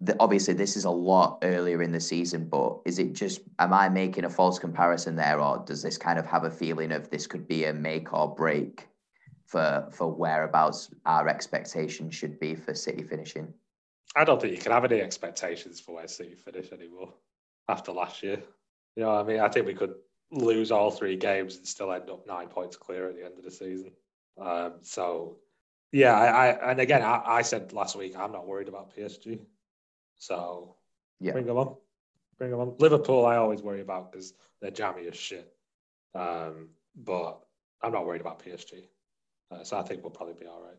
[0.00, 3.74] The, obviously, this is a lot earlier in the season, but is it just, am
[3.74, 7.10] I making a false comparison there, or does this kind of have a feeling of
[7.10, 8.88] this could be a make or break
[9.44, 13.52] for, for whereabouts our expectations should be for City finishing?
[14.16, 17.12] I don't think you can have any expectations for where City finish anymore
[17.68, 18.42] after last year.
[18.96, 19.94] You know, I mean, I think we could
[20.30, 23.44] lose all three games and still end up nine points clear at the end of
[23.44, 23.92] the season.
[24.40, 25.38] Um, so,
[25.92, 29.40] yeah, I, I and again, I, I, said last week I'm not worried about PSG.
[30.16, 30.76] So,
[31.20, 31.32] yeah.
[31.32, 31.76] bring them on,
[32.38, 32.74] bring them on.
[32.78, 35.52] Liverpool, I always worry about because they're jammy as shit.
[36.14, 37.40] Um, but
[37.82, 38.84] I'm not worried about PSG.
[39.50, 40.76] Uh, so I think we'll probably be all right.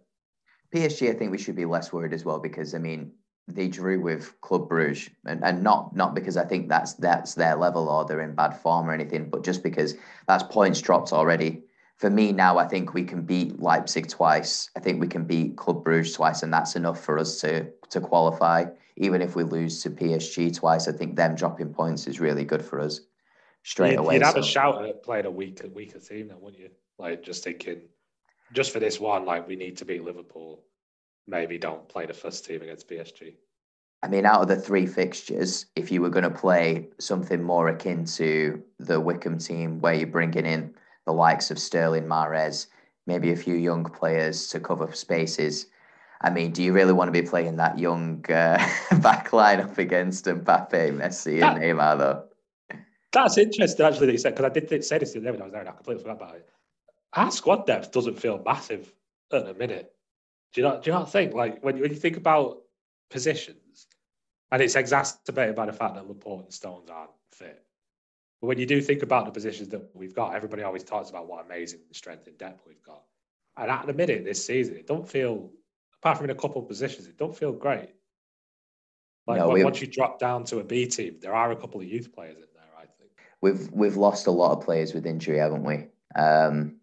[0.74, 3.12] PSG, I think we should be less worried as well because I mean
[3.48, 7.56] they drew with Club Bruges, and, and not not because I think that's that's their
[7.56, 9.96] level or they're in bad form or anything, but just because
[10.28, 11.64] that's points dropped already.
[11.98, 14.70] For me now, I think we can beat Leipzig twice.
[14.76, 18.02] I think we can beat Club Bruges twice, and that's enough for us to to
[18.02, 18.66] qualify.
[18.98, 22.64] Even if we lose to PSG twice, I think them dropping points is really good
[22.64, 23.02] for us
[23.64, 24.14] straight you'd, away.
[24.16, 24.40] You'd have so.
[24.40, 26.70] a shout at playing a weaker weaker team, then, wouldn't you?
[26.98, 27.82] Like just thinking,
[28.54, 30.64] just for this one, like we need to beat Liverpool
[31.28, 33.36] maybe don't play the first team against PSG?
[34.04, 37.70] I mean, out of the three fixtures, if you were going to play something more
[37.70, 42.68] akin to the Wycombe team, where you're bringing in the likes of Sterling, Mahrez,
[43.08, 45.68] maybe a few young players to cover spaces.
[46.22, 48.64] I mean, do you really want to be playing that young uh,
[49.02, 52.24] back line up against Mbappe, Messi, and Neymar, though?
[53.12, 55.42] That's interesting, actually, that you said, because I did say this the other day when
[55.42, 56.50] I was there, and I completely forgot about it.
[57.14, 58.94] Our squad depth doesn't feel massive
[59.32, 59.95] at the minute.
[60.56, 62.60] Do you not do you not think like when when you think about
[63.10, 63.88] positions,
[64.54, 67.62] and it's exacerbated by the fact that Laporte and Stones aren't fit.
[68.40, 71.28] But when you do think about the positions that we've got, everybody always talks about
[71.28, 73.04] what amazing strength and depth we've got.
[73.58, 75.52] And at the minute this season, it don't feel
[76.02, 77.90] apart from in a couple of positions, it don't feel great.
[79.28, 81.88] Like no, once you drop down to a B team, there are a couple of
[81.88, 82.64] youth players in there.
[82.78, 85.88] I think we've we've lost a lot of players with injury, haven't we?
[86.16, 86.78] Um,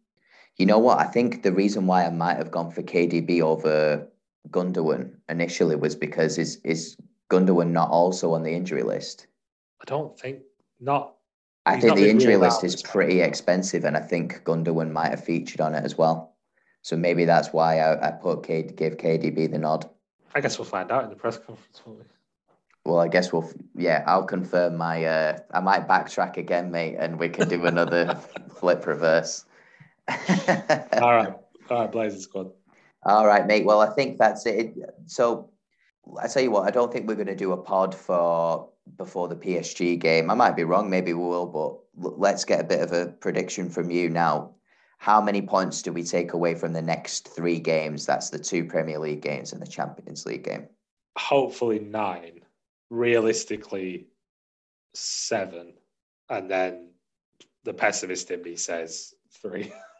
[0.56, 0.98] you know what?
[0.98, 4.06] I think the reason why I might have gone for KDB over
[4.50, 6.96] Gundogan initially was because is is
[7.30, 9.26] Gundogan not also on the injury list?
[9.80, 10.40] I don't think
[10.80, 11.14] not.
[11.64, 15.60] I think the injury list is pretty expensive, and I think Gundogan might have featured
[15.60, 16.34] on it as well.
[16.82, 19.88] So maybe that's why I, I put K, gave KDB the nod.
[20.34, 22.04] I guess we'll find out in the press conference, won't we?
[22.84, 23.48] Well, I guess we'll.
[23.76, 25.04] Yeah, I'll confirm my.
[25.04, 28.18] Uh, I might backtrack again, mate, and we can do another
[28.56, 29.44] flip reverse.
[30.08, 31.34] All right.
[31.70, 32.50] All right, Blazing Squad.
[33.04, 33.64] All right, mate.
[33.64, 34.74] Well, I think that's it.
[35.06, 35.50] So
[36.20, 39.28] I tell you what, I don't think we're going to do a pod for before
[39.28, 40.30] the PSG game.
[40.30, 43.70] I might be wrong, maybe we will, but let's get a bit of a prediction
[43.70, 44.54] from you now.
[44.98, 48.06] How many points do we take away from the next three games?
[48.06, 50.68] That's the two Premier League games and the Champions League game.
[51.16, 52.40] Hopefully nine.
[52.90, 54.06] Realistically,
[54.94, 55.74] seven.
[56.28, 56.90] And then
[57.64, 59.72] the pessimist in me says three.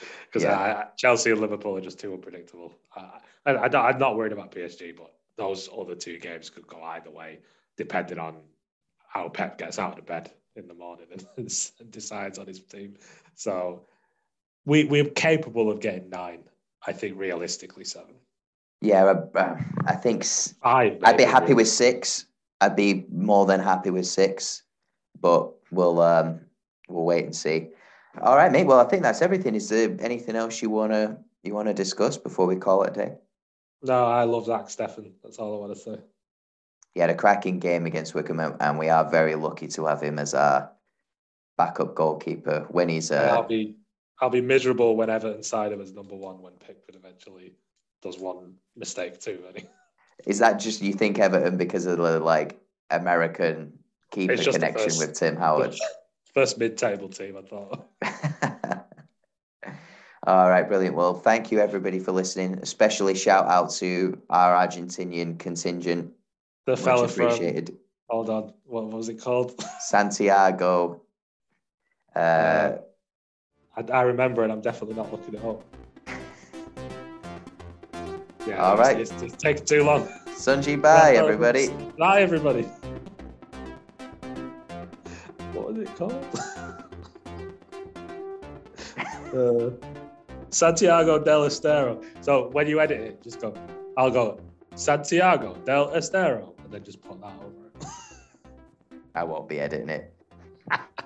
[0.26, 0.84] because yeah.
[0.96, 2.74] Chelsea and Liverpool are just too unpredictable.
[2.94, 7.10] I, I, am not worried about PSG, but those other two games could go either
[7.10, 7.40] way,
[7.76, 8.36] depending on
[9.08, 11.26] how Pep gets out of bed in the morning and,
[11.80, 12.94] and decides on his team.
[13.34, 13.82] So
[14.64, 16.40] we we're capable of getting nine.
[16.86, 18.14] I think realistically seven.
[18.80, 20.26] Yeah, uh, I think
[20.62, 22.26] I I'd be happy with six.
[22.60, 24.62] I'd be more than happy with six,
[25.20, 26.40] but we'll um,
[26.88, 27.70] we'll wait and see.
[28.22, 28.66] All right, mate.
[28.66, 29.54] Well, I think that's everything.
[29.54, 33.14] Is there anything else you wanna you wanna discuss before we call it a day?
[33.82, 35.12] No, I love Zack Steffen.
[35.22, 36.00] That's all I want to say.
[36.94, 40.18] He had a cracking game against Wycombe, and we are very lucky to have him
[40.18, 40.70] as our
[41.58, 43.10] backup goalkeeper when he's.
[43.10, 43.76] Uh, I'll be
[44.20, 47.52] I'll be miserable when Everton side him as number one when Pickford eventually
[48.02, 49.42] does one mistake too.
[49.44, 49.66] Many.
[50.26, 52.58] Is that just you think Everton because of the like
[52.90, 53.78] American
[54.10, 55.74] keeper connection with Tim Howard?
[56.36, 57.36] first mid-table team.
[57.38, 57.88] I thought.
[60.26, 60.94] All right, brilliant.
[60.94, 62.58] Well, thank you everybody for listening.
[62.60, 66.12] Especially shout out to our Argentinian contingent.
[66.66, 67.68] The Much fella appreciated.
[67.68, 67.78] From,
[68.10, 69.58] hold on, what, was it called?
[69.80, 71.00] Santiago.
[72.14, 72.78] Uh, uh,
[73.76, 74.50] I, I, remember it.
[74.50, 75.64] I'm definitely not looking it up.
[78.46, 78.56] Yeah.
[78.62, 79.00] All right.
[79.00, 80.06] It's, it's, it's taking too long.
[80.28, 81.68] Sunji, bye, everybody.
[81.96, 82.68] Bye, everybody
[85.96, 86.12] called?
[89.34, 89.70] uh,
[90.50, 92.00] Santiago del Estero.
[92.20, 93.54] So when you edit it, just go,
[93.96, 94.40] I'll go
[94.74, 97.86] Santiago del Estero, and then just put that over it.
[99.14, 100.14] I won't be editing it.